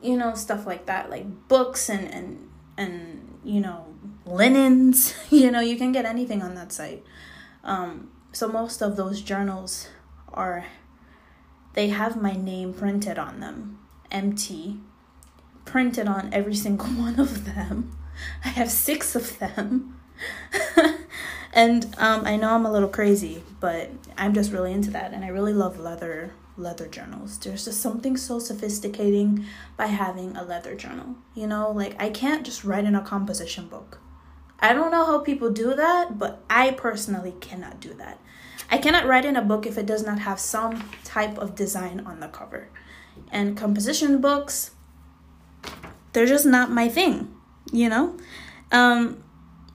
you 0.00 0.16
know 0.16 0.34
stuff 0.34 0.66
like 0.66 0.86
that 0.86 1.10
like 1.10 1.48
books 1.48 1.88
and 1.88 2.12
and 2.12 2.48
and 2.76 3.38
you 3.44 3.60
know 3.60 3.86
linens 4.26 5.14
you 5.30 5.50
know 5.50 5.60
you 5.60 5.76
can 5.76 5.92
get 5.92 6.04
anything 6.04 6.42
on 6.42 6.54
that 6.54 6.72
site 6.72 7.02
um, 7.64 8.10
so 8.32 8.48
most 8.48 8.82
of 8.82 8.96
those 8.96 9.20
journals 9.20 9.88
are 10.32 10.64
they 11.74 11.88
have 11.88 12.20
my 12.20 12.32
name 12.32 12.72
printed 12.72 13.18
on 13.18 13.40
them 13.40 13.78
mt 14.10 14.76
printed 15.64 16.08
on 16.08 16.28
every 16.32 16.54
single 16.54 16.86
one 17.06 17.18
of 17.18 17.44
them 17.44 17.96
i 18.44 18.48
have 18.48 18.70
six 18.70 19.14
of 19.14 19.38
them 19.38 20.00
and 21.52 21.94
um, 21.98 22.24
i 22.26 22.36
know 22.36 22.54
i'm 22.54 22.66
a 22.66 22.72
little 22.72 22.88
crazy 22.88 23.42
but 23.60 23.90
i'm 24.16 24.32
just 24.32 24.52
really 24.52 24.72
into 24.72 24.90
that 24.90 25.12
and 25.12 25.24
i 25.24 25.28
really 25.28 25.52
love 25.52 25.78
leather 25.78 26.32
leather 26.56 26.86
journals. 26.86 27.38
There's 27.38 27.64
just 27.64 27.80
something 27.80 28.16
so 28.16 28.38
sophisticating 28.38 29.46
by 29.76 29.86
having 29.86 30.36
a 30.36 30.44
leather 30.44 30.74
journal. 30.74 31.16
You 31.34 31.46
know, 31.46 31.70
like 31.70 32.00
I 32.00 32.10
can't 32.10 32.44
just 32.44 32.64
write 32.64 32.84
in 32.84 32.94
a 32.94 33.02
composition 33.02 33.68
book. 33.68 33.98
I 34.62 34.72
don't 34.72 34.92
know 34.92 35.04
how 35.04 35.18
people 35.18 35.50
do 35.50 35.74
that, 35.74 36.18
but 36.18 36.42
I 36.48 36.70
personally 36.70 37.34
cannot 37.40 37.80
do 37.80 37.92
that. 37.94 38.20
I 38.70 38.78
cannot 38.78 39.06
write 39.06 39.24
in 39.24 39.34
a 39.34 39.42
book 39.42 39.66
if 39.66 39.76
it 39.76 39.86
does 39.86 40.06
not 40.06 40.20
have 40.20 40.38
some 40.38 40.88
type 41.02 41.36
of 41.36 41.56
design 41.56 42.00
on 42.06 42.20
the 42.20 42.28
cover. 42.28 42.68
And 43.30 43.56
composition 43.56 44.20
books, 44.20 44.70
they're 46.12 46.26
just 46.26 46.46
not 46.46 46.70
my 46.70 46.88
thing, 46.88 47.34
you 47.72 47.88
know? 47.88 48.16
Um, 48.70 49.24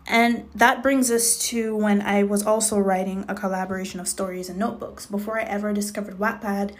and 0.08 0.50
that 0.56 0.82
brings 0.82 1.12
us 1.12 1.38
to 1.50 1.76
when 1.76 2.02
I 2.02 2.24
was 2.24 2.46
also 2.46 2.80
writing 2.80 3.26
a 3.28 3.36
collaboration 3.36 4.00
of 4.00 4.08
stories 4.08 4.48
and 4.48 4.58
notebooks. 4.58 5.06
Before 5.06 5.38
I 5.38 5.44
ever 5.44 5.74
discovered 5.74 6.18
Wattpad, 6.18 6.74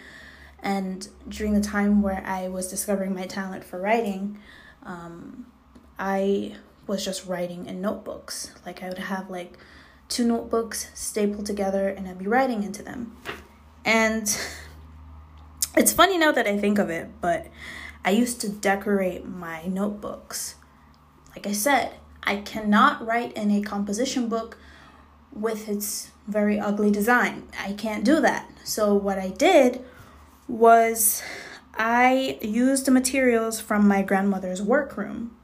and 0.60 1.06
during 1.28 1.52
the 1.52 1.60
time 1.60 2.02
where 2.02 2.24
I 2.26 2.48
was 2.48 2.68
discovering 2.68 3.14
my 3.14 3.26
talent 3.26 3.64
for 3.64 3.78
writing, 3.78 4.38
um, 4.82 5.46
I 5.98 6.56
was 6.88 7.04
just 7.04 7.26
writing 7.26 7.66
in 7.66 7.80
notebooks. 7.80 8.52
Like 8.66 8.82
I 8.82 8.88
would 8.88 8.98
have 8.98 9.30
like 9.30 9.56
two 10.08 10.26
notebooks 10.26 10.88
stapled 10.94 11.46
together 11.46 11.88
and 11.88 12.08
I'd 12.08 12.18
be 12.18 12.26
writing 12.26 12.64
into 12.64 12.82
them. 12.82 13.16
And 13.84 14.22
it's 15.76 15.92
funny 15.92 16.18
now 16.18 16.32
that 16.32 16.48
I 16.48 16.58
think 16.58 16.78
of 16.78 16.90
it, 16.90 17.08
but 17.20 17.46
I 18.04 18.10
used 18.10 18.40
to 18.40 18.48
decorate 18.48 19.26
my 19.26 19.66
notebooks. 19.66 20.56
Like 21.36 21.46
I 21.46 21.52
said, 21.52 21.94
I 22.22 22.36
cannot 22.36 23.06
write 23.06 23.36
in 23.36 23.50
a 23.50 23.60
composition 23.60 24.28
book 24.28 24.58
with 25.32 25.68
its 25.68 26.10
very 26.26 26.58
ugly 26.58 26.90
design. 26.90 27.48
I 27.58 27.72
can't 27.74 28.04
do 28.04 28.20
that. 28.20 28.50
So, 28.64 28.94
what 28.94 29.18
I 29.18 29.28
did 29.28 29.84
was 30.46 31.22
I 31.74 32.38
used 32.42 32.86
the 32.86 32.90
materials 32.90 33.60
from 33.60 33.86
my 33.86 34.02
grandmother's 34.02 34.60
workroom. 34.60 35.37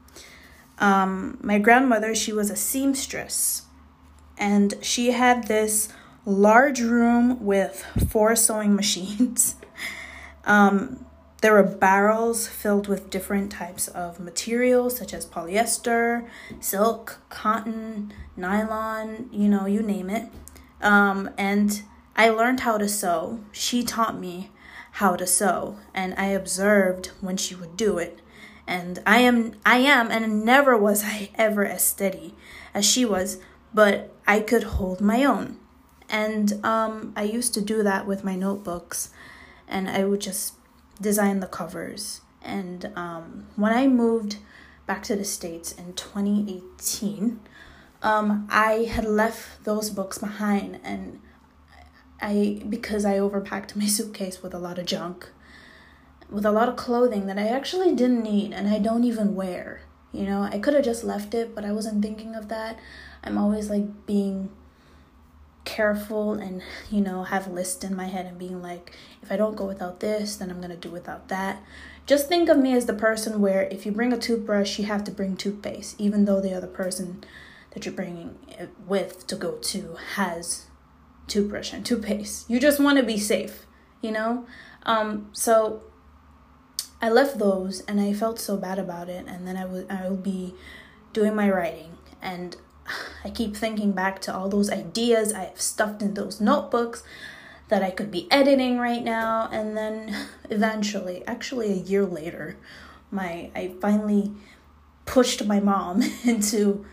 Um, 0.79 1.37
my 1.41 1.57
grandmother, 1.57 2.13
she 2.13 2.33
was 2.33 2.49
a 2.49 2.55
seamstress, 2.55 3.63
and 4.37 4.73
she 4.81 5.11
had 5.11 5.47
this 5.47 5.89
large 6.25 6.81
room 6.81 7.43
with 7.45 7.85
four 8.09 8.35
sewing 8.35 8.75
machines. 8.81 9.55
um, 10.45 11.05
there 11.41 11.53
were 11.53 11.63
barrels 11.63 12.47
filled 12.47 12.87
with 12.87 13.09
different 13.11 13.51
types 13.51 13.87
of 13.87 14.19
materials, 14.19 14.97
such 14.97 15.13
as 15.13 15.25
polyester, 15.25 16.27
silk, 16.59 17.19
cotton, 17.29 18.13
nylon, 18.35 19.29
you 19.31 19.47
know, 19.47 19.67
you 19.67 19.83
name 19.83 20.09
it. 20.09 20.29
Um, 20.81 21.29
and 21.37 21.83
I 22.15 22.29
learned 22.29 22.61
how 22.61 22.77
to 22.77 22.89
sew. 22.89 23.41
She 23.51 23.83
taught 23.83 24.19
me 24.19 24.49
how 24.93 25.15
to 25.15 25.27
sew, 25.27 25.77
and 25.93 26.15
I 26.17 26.27
observed 26.27 27.11
when 27.21 27.37
she 27.37 27.53
would 27.53 27.77
do 27.77 27.97
it. 27.97 28.21
And 28.67 29.01
I 29.05 29.19
am, 29.19 29.53
I 29.65 29.77
am, 29.77 30.09
and 30.09 30.43
never 30.43 30.77
was 30.77 31.03
I 31.03 31.29
ever 31.35 31.65
as 31.65 31.83
steady 31.83 32.33
as 32.73 32.85
she 32.85 33.05
was, 33.05 33.37
but 33.73 34.13
I 34.25 34.39
could 34.39 34.63
hold 34.63 35.01
my 35.01 35.23
own. 35.23 35.57
And 36.09 36.63
um, 36.65 37.13
I 37.15 37.23
used 37.23 37.53
to 37.55 37.61
do 37.61 37.83
that 37.83 38.05
with 38.05 38.23
my 38.23 38.35
notebooks, 38.35 39.09
and 39.67 39.89
I 39.89 40.03
would 40.03 40.21
just 40.21 40.53
design 40.99 41.39
the 41.39 41.47
covers. 41.47 42.21
And 42.41 42.91
um, 42.95 43.47
when 43.55 43.73
I 43.73 43.87
moved 43.87 44.37
back 44.85 45.03
to 45.03 45.15
the 45.15 45.25
States 45.25 45.71
in 45.71 45.93
2018, 45.93 47.39
um, 48.01 48.47
I 48.51 48.87
had 48.89 49.05
left 49.05 49.63
those 49.63 49.89
books 49.89 50.19
behind 50.19 50.79
and 50.83 51.19
I 52.21 52.61
because 52.69 53.03
I 53.03 53.17
overpacked 53.17 53.75
my 53.75 53.87
suitcase 53.87 54.41
with 54.41 54.53
a 54.53 54.59
lot 54.59 54.79
of 54.79 54.85
junk, 54.85 55.29
with 56.29 56.45
a 56.45 56.51
lot 56.51 56.69
of 56.69 56.75
clothing 56.75 57.27
that 57.27 57.37
I 57.37 57.47
actually 57.47 57.93
didn't 57.95 58.23
need 58.23 58.53
and 58.53 58.67
I 58.67 58.79
don't 58.79 59.03
even 59.03 59.35
wear. 59.35 59.81
You 60.11 60.25
know, 60.25 60.43
I 60.43 60.59
could 60.59 60.73
have 60.73 60.85
just 60.85 61.03
left 61.03 61.33
it, 61.33 61.53
but 61.53 61.65
I 61.65 61.71
wasn't 61.71 62.01
thinking 62.01 62.35
of 62.35 62.47
that. 62.47 62.79
I'm 63.23 63.37
always 63.37 63.69
like 63.69 64.05
being 64.05 64.49
careful 65.65 66.33
and 66.33 66.61
you 66.91 67.01
know 67.01 67.23
have 67.23 67.47
a 67.47 67.49
list 67.49 67.83
in 67.83 67.95
my 67.95 68.05
head 68.05 68.27
and 68.27 68.37
being 68.37 68.61
like 68.61 68.95
if 69.21 69.31
i 69.31 69.35
don't 69.35 69.57
go 69.57 69.65
without 69.65 69.99
this 69.99 70.35
then 70.35 70.51
i'm 70.51 70.59
going 70.59 70.69
to 70.69 70.77
do 70.77 70.91
without 70.91 71.27
that 71.27 71.61
just 72.05 72.29
think 72.29 72.47
of 72.47 72.57
me 72.57 72.73
as 72.73 72.85
the 72.85 72.93
person 72.93 73.41
where 73.41 73.63
if 73.63 73.83
you 73.83 73.91
bring 73.91 74.13
a 74.13 74.17
toothbrush 74.17 74.77
you 74.77 74.85
have 74.85 75.03
to 75.03 75.11
bring 75.11 75.35
toothpaste 75.35 75.99
even 75.99 76.25
though 76.25 76.39
the 76.39 76.53
other 76.53 76.67
person 76.67 77.23
that 77.71 77.83
you're 77.83 77.95
bringing 77.95 78.37
it 78.47 78.69
with 78.87 79.25
to 79.25 79.35
go 79.35 79.53
to 79.53 79.97
has 80.13 80.67
toothbrush 81.27 81.73
and 81.73 81.83
toothpaste 81.83 82.47
you 82.47 82.59
just 82.59 82.79
want 82.79 82.99
to 82.99 83.03
be 83.03 83.17
safe 83.17 83.65
you 84.01 84.11
know 84.11 84.45
um 84.83 85.27
so 85.33 85.81
i 87.05 87.09
left 87.09 87.37
those 87.37 87.81
and 87.87 87.99
i 87.99 88.11
felt 88.13 88.39
so 88.39 88.57
bad 88.57 88.79
about 88.79 89.07
it 89.09 89.23
and 89.27 89.47
then 89.47 89.57
i 89.57 89.65
would 89.65 89.85
i 89.89 90.07
will 90.07 90.23
be 90.33 90.53
doing 91.15 91.33
my 91.33 91.49
writing. 91.49 91.97
And 92.21 92.55
I 93.25 93.31
keep 93.31 93.55
thinking 93.55 93.93
back 93.93 94.21
to 94.23 94.35
all 94.35 94.49
those 94.49 94.69
ideas 94.69 95.33
I 95.33 95.45
have 95.45 95.59
stuffed 95.59 96.03
in 96.03 96.13
those 96.13 96.39
notebooks 96.39 97.01
that 97.69 97.81
I 97.81 97.89
could 97.89 98.11
be 98.11 98.27
editing 98.29 98.77
right 98.77 99.03
now. 99.03 99.49
And 99.51 99.75
then 99.75 100.27
eventually 100.51 101.25
actually 101.25 101.71
a 101.71 101.83
year 101.91 102.05
later 102.05 102.57
my 103.09 103.49
I 103.55 103.73
finally 103.81 104.33
pushed 105.05 105.43
my 105.45 105.59
mom 105.59 106.03
into 106.23 106.85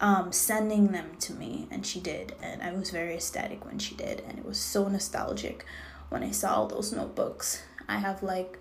um, 0.00 0.32
sending 0.32 0.88
them 0.88 1.12
to 1.20 1.32
me 1.32 1.66
and 1.70 1.86
she 1.86 1.98
did. 1.98 2.34
And 2.42 2.62
I 2.62 2.72
was 2.72 2.90
very 2.90 3.14
ecstatic 3.14 3.64
when 3.64 3.78
she 3.78 3.94
did 3.94 4.20
and 4.28 4.38
it 4.38 4.44
was 4.44 4.58
so 4.58 4.86
nostalgic 4.86 5.64
when 6.10 6.22
I 6.22 6.30
saw 6.30 6.54
all 6.54 6.66
those 6.66 6.92
notebooks. 6.92 7.62
I 7.88 7.96
have 7.98 8.22
like 8.22 8.58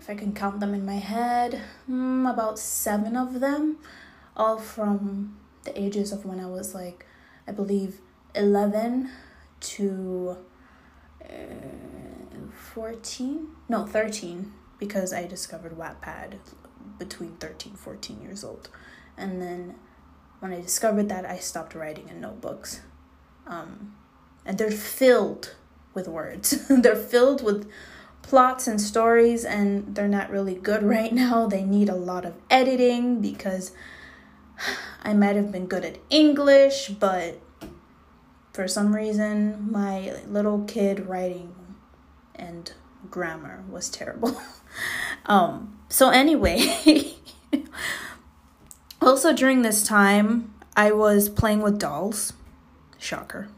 if 0.00 0.08
I 0.08 0.14
can 0.14 0.32
count 0.32 0.60
them 0.60 0.72
in 0.72 0.84
my 0.86 0.96
head 0.96 1.60
mm, 1.88 2.30
about 2.30 2.58
seven 2.58 3.16
of 3.16 3.40
them 3.40 3.78
all 4.36 4.58
from 4.58 5.36
the 5.64 5.78
ages 5.78 6.10
of 6.12 6.24
when 6.24 6.40
I 6.40 6.46
was 6.46 6.74
like, 6.74 7.06
I 7.46 7.52
believe, 7.52 8.00
11 8.34 9.10
to 9.60 10.36
uh, 11.22 11.34
14. 12.50 13.48
No, 13.68 13.84
13, 13.84 14.52
because 14.78 15.12
I 15.12 15.26
discovered 15.26 15.76
Wattpad 15.76 16.38
between 16.98 17.36
13 17.36 17.74
14 17.74 18.22
years 18.22 18.42
old. 18.42 18.70
And 19.16 19.42
then 19.42 19.74
when 20.38 20.52
I 20.52 20.60
discovered 20.60 21.08
that, 21.10 21.26
I 21.26 21.36
stopped 21.36 21.74
writing 21.74 22.08
in 22.08 22.20
notebooks. 22.20 22.80
Um, 23.46 23.94
and 24.46 24.56
they're 24.56 24.70
filled 24.70 25.54
with 25.92 26.08
words, 26.08 26.66
they're 26.68 26.96
filled 26.96 27.42
with 27.42 27.70
plots 28.22 28.66
and 28.66 28.80
stories, 28.80 29.44
and 29.44 29.94
they're 29.94 30.08
not 30.08 30.30
really 30.30 30.54
good 30.54 30.82
right 30.96 31.12
now. 31.12 31.46
They 31.46 31.62
need 31.62 31.88
a 31.88 31.94
lot 31.94 32.24
of 32.24 32.34
editing 32.50 33.20
because 33.20 33.72
I 35.02 35.14
might 35.14 35.36
have 35.36 35.50
been 35.50 35.66
good 35.66 35.84
at 35.84 35.98
English, 36.10 36.88
but 36.90 37.40
for 38.52 38.68
some 38.68 38.94
reason, 38.94 39.70
my 39.70 40.14
little 40.26 40.64
kid 40.64 41.06
writing 41.06 41.54
and 42.34 42.72
grammar 43.10 43.64
was 43.68 43.88
terrible. 43.88 44.40
um, 45.26 45.78
so, 45.88 46.10
anyway, 46.10 47.14
also 49.00 49.32
during 49.32 49.62
this 49.62 49.86
time, 49.86 50.54
I 50.76 50.92
was 50.92 51.28
playing 51.28 51.62
with 51.62 51.78
dolls. 51.78 52.32
Shocker. 52.98 53.48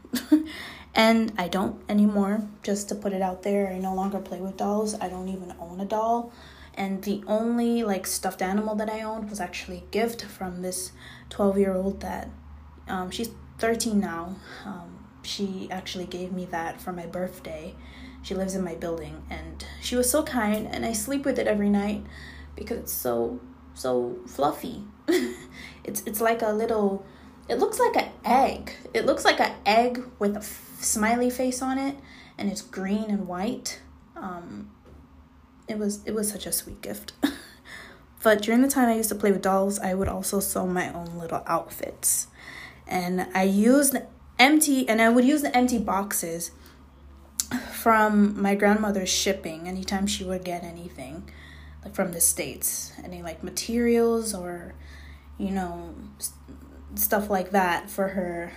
And 0.95 1.33
I 1.37 1.47
don't 1.47 1.81
anymore, 1.89 2.47
just 2.61 2.89
to 2.89 2.95
put 2.95 3.13
it 3.13 3.21
out 3.21 3.43
there. 3.43 3.67
I 3.67 3.79
no 3.79 3.95
longer 3.95 4.19
play 4.19 4.39
with 4.39 4.57
dolls. 4.57 4.95
I 4.99 5.09
don't 5.09 5.29
even 5.29 5.53
own 5.59 5.79
a 5.79 5.85
doll 5.85 6.31
and 6.75 7.03
the 7.03 7.23
only 7.27 7.83
like 7.83 8.07
stuffed 8.07 8.41
animal 8.41 8.75
that 8.75 8.89
I 8.89 9.01
owned 9.01 9.29
was 9.29 9.39
actually 9.39 9.77
a 9.77 9.91
gift 9.91 10.23
from 10.23 10.61
this 10.61 10.91
12 11.29 11.57
year 11.57 11.75
old 11.75 12.01
that 12.01 12.29
um, 12.87 13.11
she's 13.11 13.29
13 13.59 13.99
now 13.99 14.35
um, 14.65 15.05
she 15.21 15.67
actually 15.71 16.05
gave 16.05 16.31
me 16.31 16.45
that 16.45 16.81
for 16.81 16.91
my 16.91 17.05
birthday. 17.05 17.75
She 18.21 18.35
lives 18.35 18.55
in 18.55 18.63
my 18.63 18.75
building 18.75 19.23
and 19.29 19.65
she 19.81 19.95
was 19.95 20.09
so 20.09 20.23
kind 20.23 20.67
and 20.67 20.85
I 20.85 20.93
sleep 20.93 21.25
with 21.25 21.37
it 21.37 21.47
every 21.47 21.69
night 21.69 22.03
because 22.55 22.77
it's 22.79 22.93
so 22.93 23.39
so 23.73 24.17
fluffy. 24.27 24.83
it's 25.83 26.03
it's 26.05 26.21
like 26.21 26.41
a 26.41 26.49
little 26.49 27.05
it 27.47 27.59
looks 27.59 27.79
like 27.79 27.95
an 27.97 28.09
egg. 28.25 28.73
It 28.93 29.05
looks 29.05 29.25
like 29.25 29.39
an 29.39 29.53
egg 29.65 30.03
with 30.19 30.37
a 30.37 30.41
smiley 30.83 31.29
face 31.29 31.61
on 31.61 31.77
it 31.77 31.95
and 32.37 32.49
it's 32.49 32.61
green 32.61 33.09
and 33.09 33.27
white. 33.27 33.81
Um 34.15 34.71
it 35.67 35.77
was 35.77 36.03
it 36.05 36.13
was 36.13 36.31
such 36.31 36.45
a 36.45 36.51
sweet 36.51 36.81
gift. 36.81 37.13
but 38.23 38.41
during 38.41 38.61
the 38.61 38.67
time 38.67 38.89
I 38.89 38.95
used 38.95 39.09
to 39.09 39.15
play 39.15 39.31
with 39.31 39.41
dolls, 39.41 39.79
I 39.79 39.93
would 39.93 40.07
also 40.07 40.39
sew 40.39 40.67
my 40.67 40.91
own 40.93 41.17
little 41.17 41.43
outfits. 41.47 42.27
And 42.87 43.27
I 43.33 43.43
used 43.43 43.95
empty 44.39 44.87
and 44.87 45.01
I 45.01 45.09
would 45.09 45.25
use 45.25 45.41
the 45.41 45.55
empty 45.55 45.79
boxes 45.79 46.51
from 47.71 48.41
my 48.41 48.55
grandmother's 48.55 49.09
shipping 49.09 49.67
anytime 49.67 50.07
she 50.07 50.23
would 50.23 50.43
get 50.43 50.63
anything 50.63 51.29
like 51.83 51.93
from 51.93 52.11
the 52.11 52.21
states 52.21 52.93
any 53.03 53.21
like 53.21 53.43
materials 53.43 54.33
or 54.33 54.73
you 55.37 55.51
know 55.51 55.93
stuff 56.95 57.29
like 57.29 57.51
that 57.51 57.89
for 57.89 58.09
her 58.09 58.51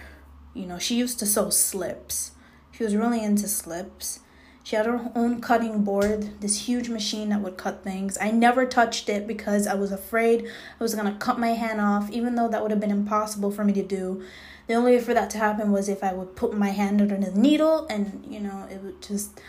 you 0.57 0.66
know 0.66 0.79
she 0.79 0.97
used 0.97 1.19
to 1.19 1.27
sew 1.27 1.51
slips 1.51 2.33
she 2.73 2.83
was 2.83 2.97
really 2.97 3.23
into 3.23 3.47
slips 3.47 4.21
she 4.66 4.75
had 4.75 4.87
her 4.87 5.12
own 5.14 5.40
cutting 5.40 5.85
board, 5.85 6.40
this 6.40 6.66
huge 6.66 6.88
machine 6.88 7.29
that 7.29 7.40
would 7.40 7.57
cut 7.57 7.85
things. 7.85 8.19
I 8.21 8.33
never 8.33 8.66
touched 8.66 9.09
it 9.09 9.25
because 9.25 9.69
I 9.69 9.75
was 9.75 9.92
afraid 9.92 10.45
I 10.45 10.83
was 10.83 10.92
going 10.92 11.07
to 11.07 11.16
cut 11.21 11.38
my 11.38 11.51
hand 11.51 11.81
off, 11.81 12.11
even 12.11 12.35
though 12.35 12.49
that 12.49 12.62
would 12.62 12.73
have 12.73 12.81
been 12.81 12.90
impossible 12.90 13.53
for 13.53 13.62
me 13.62 13.73
to 13.75 13.85
do. 13.85 14.25
The 14.66 14.75
only 14.75 14.97
way 14.97 15.01
for 15.01 15.14
that 15.14 15.31
to 15.31 15.38
happen 15.38 15.71
was 15.71 15.88
if 15.88 16.03
I 16.03 16.12
would 16.12 16.35
put 16.35 16.53
my 16.53 16.71
hand 16.71 17.01
under 17.01 17.16
the 17.16 17.31
needle 17.31 17.87
and, 17.88 18.27
you 18.29 18.40
know, 18.40 18.66
it 18.69 18.83
would 18.83 19.01
just. 19.01 19.40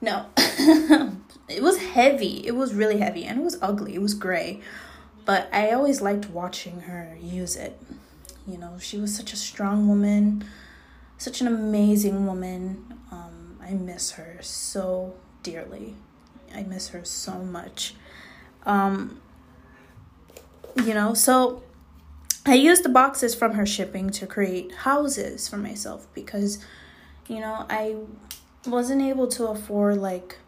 No. 0.00 0.24
it 0.38 1.62
was 1.62 1.76
heavy. 1.76 2.46
It 2.46 2.56
was 2.56 2.72
really 2.72 2.96
heavy 2.96 3.24
and 3.24 3.40
it 3.40 3.44
was 3.44 3.58
ugly. 3.60 3.94
It 3.94 4.00
was 4.00 4.14
gray. 4.14 4.62
But 5.26 5.50
I 5.52 5.72
always 5.72 6.00
liked 6.00 6.30
watching 6.30 6.80
her 6.80 7.14
use 7.20 7.56
it. 7.56 7.78
You 8.46 8.58
know, 8.58 8.78
she 8.78 8.98
was 8.98 9.14
such 9.14 9.32
a 9.32 9.36
strong 9.36 9.88
woman, 9.88 10.44
such 11.18 11.40
an 11.40 11.46
amazing 11.46 12.26
woman. 12.26 12.94
Um, 13.10 13.58
I 13.60 13.70
miss 13.72 14.12
her 14.12 14.38
so 14.40 15.14
dearly. 15.42 15.96
I 16.54 16.62
miss 16.62 16.88
her 16.88 17.04
so 17.04 17.38
much. 17.38 17.94
Um, 18.64 19.20
you 20.76 20.94
know, 20.94 21.14
so 21.14 21.62
I 22.44 22.54
used 22.54 22.84
the 22.84 22.88
boxes 22.88 23.34
from 23.34 23.54
her 23.54 23.66
shipping 23.66 24.10
to 24.10 24.26
create 24.26 24.72
houses 24.72 25.48
for 25.48 25.56
myself 25.56 26.06
because, 26.14 26.64
you 27.28 27.40
know, 27.40 27.66
I 27.68 27.96
wasn't 28.66 29.02
able 29.02 29.26
to 29.28 29.48
afford 29.48 29.98
like 29.98 30.38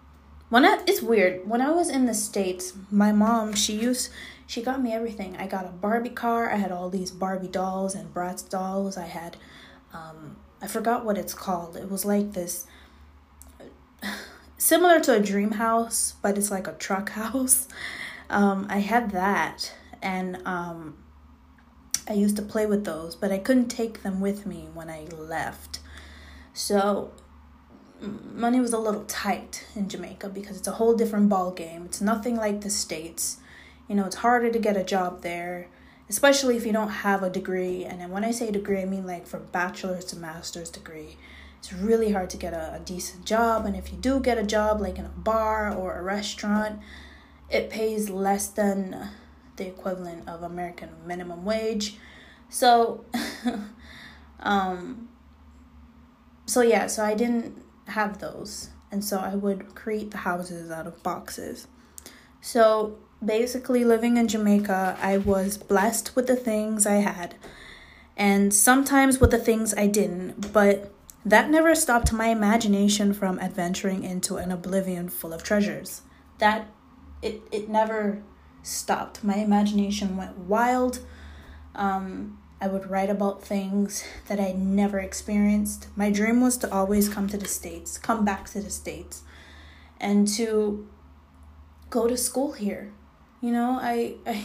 when 0.49 0.65
I 0.65 0.83
it's 0.87 1.03
weird. 1.03 1.49
When 1.49 1.61
I 1.61 1.71
was 1.71 1.89
in 1.91 2.07
the 2.07 2.15
States, 2.15 2.73
my 2.91 3.13
mom, 3.13 3.53
she 3.55 3.75
used 3.75 4.11
she 4.49 4.63
got 4.63 4.83
me 4.83 4.93
everything. 4.93 5.37
I 5.37 5.47
got 5.47 5.67
a 5.67 5.69
Barbie 5.69 6.09
car, 6.09 6.51
I 6.51 6.57
had 6.57 6.73
all 6.73 6.91
these 6.91 7.13
Barbie 7.13 7.47
dolls 7.47 7.95
and 7.95 8.13
Bratz 8.13 8.49
dolls. 8.49 8.97
I 8.97 9.07
had 9.07 9.37
um 9.93 10.37
I 10.61 10.67
forgot 10.67 11.05
what 11.05 11.17
it's 11.17 11.35
called. 11.35 11.77
It 11.77 11.89
was 11.89 12.05
like 12.05 12.33
this 12.33 12.67
similar 14.59 14.99
to 15.01 15.15
a 15.15 15.21
dream 15.21 15.53
house, 15.53 16.15
but 16.23 16.37
it's 16.37 16.51
like 16.51 16.67
a 16.67 16.73
truck 16.73 17.11
house. 17.23 17.69
Um, 18.31 18.67
I 18.69 18.79
had 18.79 19.13
that, 19.13 19.73
and 20.03 20.43
um, 20.47 20.99
I 22.09 22.13
used 22.15 22.37
to 22.37 22.43
play 22.43 22.67
with 22.67 22.85
those, 22.85 23.15
but 23.15 23.33
I 23.33 23.39
couldn't 23.39 23.69
take 23.69 24.03
them 24.03 24.21
with 24.21 24.45
me 24.47 24.69
when 24.75 24.91
I 24.91 25.05
left. 25.17 25.81
So 26.53 27.13
money 28.01 28.61
was 28.61 28.73
a 28.73 28.79
little 28.79 29.05
tight 29.05 29.67
in 29.75 29.89
Jamaica 29.89 30.29
because 30.29 30.57
it's 30.57 30.69
a 30.69 30.73
whole 30.73 30.95
different 30.95 31.29
ball 31.29 31.51
game. 31.53 31.85
It's 31.85 32.01
nothing 32.01 32.37
like 32.37 32.61
the 32.61 32.71
states. 32.71 33.39
You 33.89 33.95
know, 33.95 34.05
it's 34.05 34.17
harder 34.17 34.51
to 34.51 34.59
get 34.59 34.77
a 34.77 34.85
job 34.85 35.23
there, 35.23 35.69
especially 36.09 36.57
if 36.57 36.67
you 36.67 36.73
don't 36.73 36.89
have 36.89 37.23
a 37.23 37.31
degree. 37.31 37.85
And 37.85 38.11
when 38.13 38.25
I 38.25 38.31
say 38.31 38.51
degree, 38.51 38.81
I 38.81 38.85
mean 38.85 39.07
like 39.07 39.27
from 39.27 39.47
bachelor's 39.47 40.05
to 40.07 40.17
master's 40.17 40.71
degree 40.71 41.17
it's 41.59 41.73
really 41.73 42.13
hard 42.13 42.31
to 42.31 42.37
get 42.37 42.53
a, 42.53 42.75
a 42.75 42.81
decent 42.81 43.25
job. 43.25 43.67
And 43.67 43.77
if 43.77 43.91
you 43.91 43.99
do 43.99 44.21
get 44.21 44.39
a 44.39 44.45
job, 44.45 44.81
like 44.81 44.99
in 44.99 45.05
a 45.05 45.11
bar 45.11 45.75
or 45.75 45.99
a 45.99 46.03
restaurant, 46.03 46.81
it 47.51 47.71
pays 47.71 48.09
less 48.11 48.49
than 48.49 49.11
the 49.57 49.67
equivalent 49.67 50.29
of 50.29 50.43
American 50.43 50.91
minimum 51.05 51.45
wage. 51.45 51.97
So, 52.49 53.05
um, 54.41 55.09
so 56.47 56.61
yeah, 56.63 56.87
so 56.87 57.05
I 57.05 57.15
didn't 57.15 57.63
have 57.89 58.19
those. 58.19 58.71
And 58.91 59.05
so 59.05 59.19
I 59.19 59.35
would 59.35 59.75
create 59.75 60.13
the 60.13 60.19
houses 60.19 60.71
out 60.71 60.87
of 60.87 61.03
boxes. 61.03 61.67
So 62.41 62.99
basically, 63.25 63.85
living 63.85 64.17
in 64.17 64.29
Jamaica, 64.29 64.99
I 65.01 65.19
was 65.19 65.59
blessed 65.59 66.15
with 66.15 66.27
the 66.27 66.37
things 66.37 66.87
I 66.87 66.97
had, 66.97 67.35
and 68.17 68.53
sometimes 68.53 69.19
with 69.19 69.31
the 69.31 69.39
things 69.39 69.75
I 69.75 69.87
didn't. 69.87 70.53
But 70.53 70.93
that 71.25 71.51
never 71.51 71.75
stopped 71.75 72.13
my 72.13 72.29
imagination 72.29 73.13
from 73.13 73.39
adventuring 73.39 74.05
into 74.05 74.37
an 74.37 74.51
oblivion 74.51 75.09
full 75.09 75.33
of 75.33 75.43
treasures. 75.43 76.03
That 76.39 76.69
it 77.23 77.43
it 77.51 77.69
never 77.69 78.23
stopped. 78.63 79.25
My 79.25 79.37
imagination 79.37 80.17
went 80.17 80.39
wild. 80.39 81.01
Um, 81.75 82.39
I 82.61 82.67
would 82.67 82.91
write 82.91 83.11
about 83.11 83.43
things 83.43 84.05
that 84.27 84.41
I 84.41 84.53
never 84.53 84.99
experienced. 84.99 85.89
My 85.95 86.11
dream 86.11 86.41
was 86.41 86.57
to 86.59 86.73
always 86.73 87.09
come 87.09 87.29
to 87.29 87.39
the 87.39 87.47
States, 87.47 87.99
come 87.99 88.25
back 88.25 88.49
to 88.51 88.61
the 88.61 88.71
States, 88.71 89.23
and 90.01 90.27
to 90.29 90.89
go 91.89 92.09
to 92.09 92.17
school 92.17 92.53
here. 92.53 92.93
You 93.41 93.53
know, 93.53 93.79
I, 93.81 94.15
I 94.27 94.45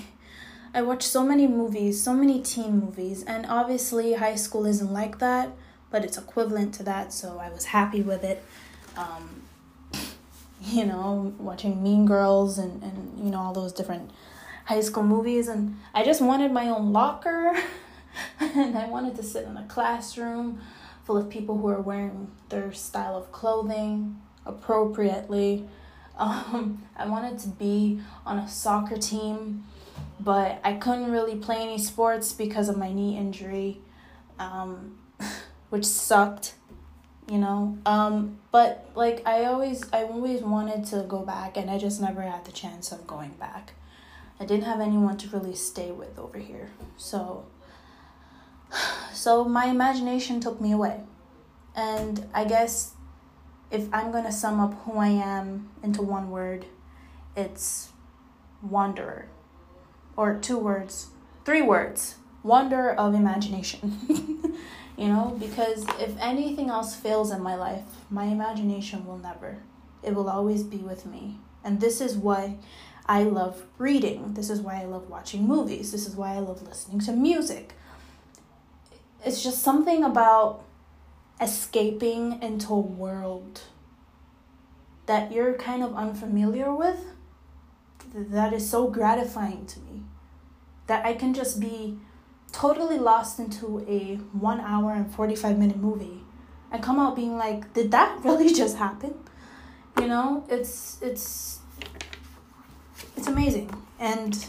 I 0.75 0.81
watch 0.81 1.03
so 1.03 1.23
many 1.23 1.47
movies, 1.47 2.01
so 2.01 2.13
many 2.13 2.41
teen 2.41 2.79
movies, 2.79 3.23
and 3.23 3.45
obviously 3.45 4.13
high 4.13 4.35
school 4.35 4.65
isn't 4.65 4.91
like 4.91 5.19
that 5.19 5.51
but 5.93 6.03
it's 6.03 6.17
equivalent 6.17 6.73
to 6.73 6.83
that, 6.83 7.13
so 7.13 7.37
I 7.37 7.49
was 7.49 7.65
happy 7.65 8.01
with 8.01 8.23
it. 8.23 8.43
Um, 8.97 9.43
you 10.63 10.85
know, 10.85 11.35
watching 11.37 11.83
Mean 11.83 12.07
Girls 12.07 12.57
and, 12.57 12.81
and 12.81 13.23
you 13.23 13.29
know 13.29 13.37
all 13.37 13.53
those 13.53 13.71
different 13.71 14.09
high 14.65 14.81
school 14.81 15.03
movies, 15.03 15.47
and 15.47 15.77
I 15.93 16.03
just 16.03 16.19
wanted 16.19 16.51
my 16.51 16.67
own 16.67 16.91
locker, 16.91 17.55
and 18.39 18.75
I 18.75 18.87
wanted 18.87 19.15
to 19.17 19.23
sit 19.23 19.45
in 19.45 19.55
a 19.55 19.65
classroom 19.67 20.59
full 21.05 21.15
of 21.15 21.29
people 21.29 21.59
who 21.59 21.67
are 21.67 21.81
wearing 21.81 22.31
their 22.49 22.73
style 22.73 23.15
of 23.15 23.31
clothing 23.31 24.19
appropriately. 24.47 25.69
Um, 26.17 26.83
I 26.95 27.07
wanted 27.07 27.39
to 27.39 27.47
be 27.49 27.99
on 28.25 28.37
a 28.37 28.47
soccer 28.47 28.97
team, 28.97 29.65
but 30.19 30.61
I 30.63 30.73
couldn't 30.73 31.11
really 31.11 31.35
play 31.35 31.61
any 31.61 31.77
sports 31.77 32.33
because 32.33 32.69
of 32.69 32.77
my 32.77 32.93
knee 32.93 33.17
injury. 33.17 33.81
Um, 34.39 34.99
which 35.69 35.85
sucked 35.85 36.53
you 37.27 37.37
know 37.37 37.77
um 37.85 38.37
but 38.51 38.89
like 38.95 39.25
i 39.25 39.45
always 39.45 39.83
i 39.93 40.03
always 40.03 40.41
wanted 40.41 40.85
to 40.85 41.03
go 41.07 41.23
back 41.23 41.57
and 41.57 41.69
i 41.69 41.77
just 41.77 42.01
never 42.01 42.21
had 42.21 42.43
the 42.45 42.51
chance 42.51 42.91
of 42.91 43.07
going 43.07 43.31
back 43.31 43.73
i 44.39 44.45
didn't 44.45 44.65
have 44.65 44.81
anyone 44.81 45.17
to 45.17 45.27
really 45.29 45.55
stay 45.55 45.91
with 45.91 46.19
over 46.19 46.37
here 46.37 46.69
so 46.97 47.45
so 49.13 49.45
my 49.45 49.65
imagination 49.65 50.39
took 50.39 50.59
me 50.59 50.71
away 50.71 51.01
and 51.75 52.27
i 52.33 52.43
guess 52.43 52.91
if 53.73 53.87
i'm 53.91 54.11
going 54.11 54.23
to 54.23 54.31
sum 54.31 54.59
up 54.59 54.73
who 54.83 54.97
i 54.97 55.07
am 55.09 55.69
into 55.83 56.01
one 56.01 56.29
word 56.31 56.65
it's 57.35 57.89
wanderer. 58.61 59.27
Or 60.15 60.35
two 60.39 60.57
words 60.57 61.07
three 61.45 61.61
words 61.61 62.15
wonder 62.43 62.91
of 62.91 63.13
imagination. 63.13 63.99
You 64.95 65.07
know 65.07 65.35
because 65.39 65.87
if 65.99 66.15
anything 66.19 66.69
else 66.69 66.95
fails 66.95 67.31
in 67.31 67.41
my 67.41 67.55
life 67.55 67.83
my 68.11 68.25
imagination 68.25 69.07
will 69.07 69.17
never. 69.17 69.57
It 70.03 70.13
will 70.13 70.29
always 70.29 70.61
be 70.61 70.77
with 70.77 71.07
me. 71.07 71.39
And 71.63 71.81
this 71.81 71.99
is 71.99 72.15
why 72.15 72.57
i 73.07 73.23
love 73.23 73.63
reading. 73.79 74.35
This 74.35 74.51
is 74.51 74.61
why 74.61 74.81
i 74.81 74.85
love 74.85 75.09
watching 75.09 75.47
movies. 75.47 75.91
This 75.91 76.05
is 76.05 76.15
why 76.15 76.35
i 76.35 76.39
love 76.39 76.61
listening 76.61 76.99
to 77.01 77.11
music. 77.11 77.73
It's 79.25 79.41
just 79.41 79.63
something 79.63 80.03
about 80.03 80.63
escaping 81.41 82.41
into 82.41 82.73
a 82.73 82.79
world 82.79 83.61
that 85.05 85.31
you're 85.31 85.53
kind 85.53 85.83
of 85.83 85.95
unfamiliar 85.95 86.73
with 86.73 87.05
that 88.13 88.53
is 88.53 88.69
so 88.69 88.87
gratifying 88.87 89.65
to 89.65 89.79
me. 89.79 90.03
That 90.87 91.05
i 91.05 91.13
can 91.13 91.33
just 91.33 91.59
be 91.59 91.97
totally 92.51 92.99
lost 92.99 93.39
into 93.39 93.85
a 93.87 94.15
one 94.37 94.59
hour 94.59 94.91
and 94.93 95.09
45 95.11 95.57
minute 95.57 95.77
movie 95.77 96.21
and 96.71 96.83
come 96.83 96.99
out 96.99 97.15
being 97.15 97.37
like 97.37 97.73
did 97.73 97.91
that 97.91 98.19
really 98.23 98.53
just 98.53 98.77
happen? 98.77 99.15
You 99.99 100.07
know 100.07 100.45
it's 100.49 100.99
it's 101.01 101.59
it's 103.15 103.27
amazing. 103.27 103.73
And 103.99 104.45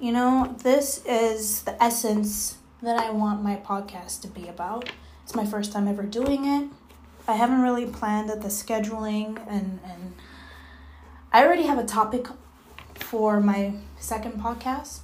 you 0.00 0.12
know 0.12 0.54
this 0.62 1.04
is 1.04 1.62
the 1.62 1.82
essence 1.82 2.58
that 2.82 2.96
i 2.98 3.10
want 3.10 3.42
my 3.42 3.56
podcast 3.56 4.20
to 4.20 4.28
be 4.28 4.46
about 4.46 4.90
It's 5.28 5.34
my 5.34 5.44
first 5.44 5.72
time 5.72 5.86
ever 5.86 6.04
doing 6.04 6.46
it. 6.46 6.70
I 7.28 7.34
haven't 7.34 7.60
really 7.60 7.84
planned 7.84 8.30
the 8.30 8.48
scheduling 8.48 9.38
and 9.46 9.78
and 9.84 10.14
I 11.30 11.44
already 11.44 11.64
have 11.64 11.76
a 11.76 11.84
topic 11.84 12.28
for 12.94 13.38
my 13.38 13.74
second 13.98 14.40
podcast. 14.42 15.00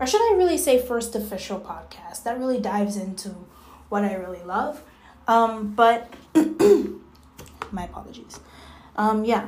Or 0.00 0.06
should 0.08 0.20
I 0.20 0.34
really 0.36 0.58
say 0.58 0.84
first 0.84 1.14
official 1.14 1.60
podcast? 1.60 2.24
That 2.24 2.40
really 2.40 2.58
dives 2.58 2.96
into 2.96 3.36
what 3.88 4.02
I 4.02 4.14
really 4.14 4.42
love. 4.42 4.82
Um, 5.28 5.74
but 5.76 6.12
my 7.70 7.84
apologies. 7.84 8.40
Um, 8.96 9.24
yeah, 9.24 9.46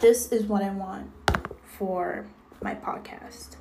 this 0.00 0.32
is 0.32 0.46
what 0.46 0.64
I 0.64 0.70
want 0.70 1.08
for 1.78 2.26
my 2.60 2.74
podcast. 2.74 3.54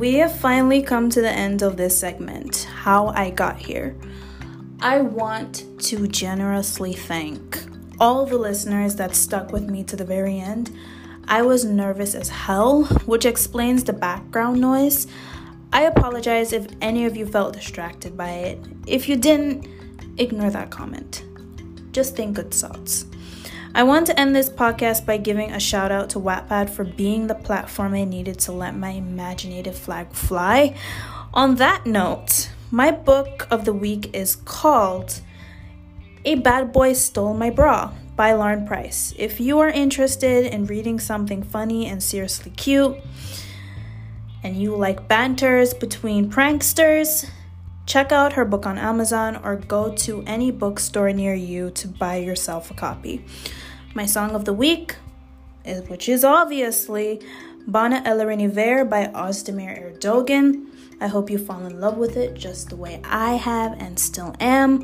We 0.00 0.14
have 0.14 0.34
finally 0.34 0.80
come 0.80 1.10
to 1.10 1.20
the 1.20 1.30
end 1.30 1.60
of 1.60 1.76
this 1.76 1.94
segment 1.96 2.66
How 2.72 3.08
I 3.08 3.28
Got 3.28 3.58
Here. 3.58 3.94
I 4.80 5.02
want 5.02 5.66
to 5.82 6.08
generously 6.08 6.94
thank 6.94 7.62
all 8.00 8.24
the 8.24 8.38
listeners 8.38 8.96
that 8.96 9.14
stuck 9.14 9.52
with 9.52 9.68
me 9.68 9.84
to 9.84 9.96
the 9.96 10.04
very 10.06 10.40
end. 10.40 10.74
I 11.28 11.42
was 11.42 11.66
nervous 11.66 12.14
as 12.14 12.30
hell, 12.30 12.84
which 13.04 13.26
explains 13.26 13.84
the 13.84 13.92
background 13.92 14.58
noise. 14.58 15.06
I 15.70 15.82
apologize 15.82 16.54
if 16.54 16.66
any 16.80 17.04
of 17.04 17.14
you 17.14 17.26
felt 17.26 17.52
distracted 17.52 18.16
by 18.16 18.30
it. 18.30 18.58
If 18.86 19.06
you 19.06 19.16
didn't, 19.16 19.68
ignore 20.16 20.48
that 20.48 20.70
comment. 20.70 21.24
Just 21.92 22.16
think 22.16 22.36
good 22.36 22.54
thoughts. 22.54 23.04
I 23.72 23.84
want 23.84 24.08
to 24.08 24.18
end 24.18 24.34
this 24.34 24.50
podcast 24.50 25.06
by 25.06 25.16
giving 25.16 25.52
a 25.52 25.60
shout 25.60 25.92
out 25.92 26.10
to 26.10 26.18
Wattpad 26.18 26.70
for 26.70 26.82
being 26.82 27.28
the 27.28 27.36
platform 27.36 27.94
I 27.94 28.02
needed 28.02 28.40
to 28.40 28.52
let 28.52 28.76
my 28.76 28.90
imaginative 28.90 29.78
flag 29.78 30.10
fly. 30.12 30.74
On 31.32 31.54
that 31.54 31.86
note, 31.86 32.50
my 32.72 32.90
book 32.90 33.46
of 33.48 33.64
the 33.64 33.72
week 33.72 34.10
is 34.12 34.34
called 34.34 35.20
A 36.24 36.34
Bad 36.34 36.72
Boy 36.72 36.94
Stole 36.94 37.32
My 37.32 37.50
Bra 37.50 37.92
by 38.16 38.32
Lauren 38.32 38.66
Price. 38.66 39.14
If 39.16 39.38
you 39.38 39.60
are 39.60 39.70
interested 39.70 40.46
in 40.52 40.66
reading 40.66 40.98
something 40.98 41.44
funny 41.44 41.86
and 41.86 42.02
seriously 42.02 42.50
cute, 42.50 42.96
and 44.42 44.56
you 44.56 44.74
like 44.74 45.06
banters 45.06 45.74
between 45.74 46.28
pranksters, 46.28 47.30
check 47.90 48.12
out 48.12 48.34
her 48.34 48.44
book 48.44 48.66
on 48.66 48.78
Amazon 48.78 49.34
or 49.42 49.56
go 49.56 49.92
to 49.92 50.22
any 50.24 50.52
bookstore 50.52 51.12
near 51.12 51.34
you 51.34 51.70
to 51.72 51.88
buy 51.88 52.14
yourself 52.14 52.70
a 52.70 52.74
copy. 52.74 53.24
My 53.94 54.06
song 54.06 54.36
of 54.36 54.44
the 54.44 54.52
week, 54.52 54.94
is, 55.64 55.88
which 55.88 56.08
is 56.08 56.22
obviously 56.22 57.20
Bana 57.66 58.00
Ellerini 58.06 58.48
Ver 58.48 58.84
by 58.84 59.06
Ozdemir 59.08 59.98
Erdogan. 59.98 60.66
I 61.00 61.08
hope 61.08 61.30
you 61.30 61.38
fall 61.38 61.66
in 61.66 61.80
love 61.80 61.96
with 61.96 62.16
it 62.16 62.34
just 62.34 62.68
the 62.68 62.76
way 62.76 63.00
I 63.04 63.32
have 63.32 63.72
and 63.80 63.98
still 63.98 64.36
am, 64.38 64.82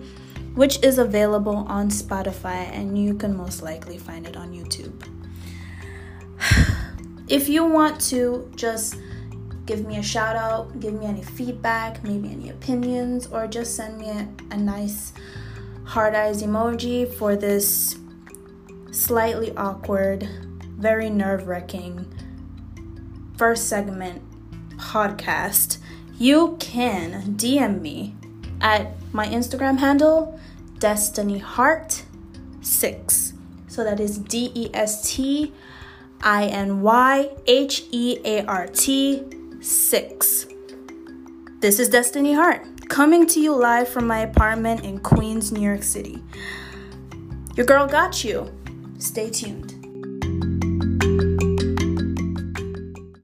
which 0.57 0.83
is 0.83 0.99
available 0.99 1.59
on 1.69 1.91
Spotify 1.91 2.67
and 2.73 2.99
you 2.99 3.15
can 3.15 3.37
most 3.37 3.63
likely 3.63 3.99
find 3.99 4.27
it 4.27 4.37
on 4.37 4.53
YouTube. 4.53 5.01
If 7.29 7.49
you 7.49 7.65
want 7.65 8.01
to 8.13 8.49
just 8.55 8.97
give 9.67 9.87
me 9.87 9.99
a 9.99 10.03
shout 10.03 10.37
out, 10.37 10.81
give 10.81 10.95
me 10.95 11.07
any 11.07 11.23
feedback, 11.23 12.03
maybe 12.03 12.31
any 12.31 12.51
opinions, 12.51 13.27
or 13.27 13.47
just 13.47 13.75
send 13.77 13.99
me 13.99 14.09
a, 14.09 14.29
a 14.51 14.57
nice 14.57 15.13
hard 15.85 16.15
eyes 16.15 16.43
emoji 16.43 17.13
for 17.13 17.37
this 17.37 17.97
slightly 18.91 19.53
awkward, 19.57 20.29
very 20.79 21.11
nerve 21.11 21.47
wracking 21.47 22.07
first 23.37 23.69
segment 23.69 24.23
podcast, 24.79 25.79
you 26.19 26.57
can 26.59 27.35
DM 27.35 27.81
me 27.81 28.15
at 28.61 28.93
my 29.13 29.27
Instagram 29.27 29.79
handle, 29.79 30.39
Destiny 30.79 31.39
Heart 31.39 32.05
6. 32.63 33.35
So 33.69 33.85
that 33.85 34.01
is 34.01 34.19
D 34.19 34.51
E 34.55 34.71
S 34.73 35.13
T 35.15 35.53
I 36.23 36.47
N 36.47 36.81
Y 36.81 37.31
H 37.47 37.85
E 37.91 38.19
A 38.25 38.45
R 38.47 38.67
T 38.69 39.23
6. 39.67 40.47
This 41.59 41.81
is 41.81 41.89
Destiny 41.89 42.35
Hart 42.35 42.89
coming 42.89 43.27
to 43.27 43.41
you 43.41 43.53
live 43.53 43.89
from 43.89 44.07
my 44.07 44.21
apartment 44.21 44.85
in 44.85 45.01
Queens, 45.01 45.51
New 45.51 45.61
York 45.61 45.83
City. 45.83 46.23
Your 47.57 47.67
girl 47.67 47.89
got 47.89 48.23
you. 48.23 48.49
Stay 48.99 49.29
tuned. 49.29 49.66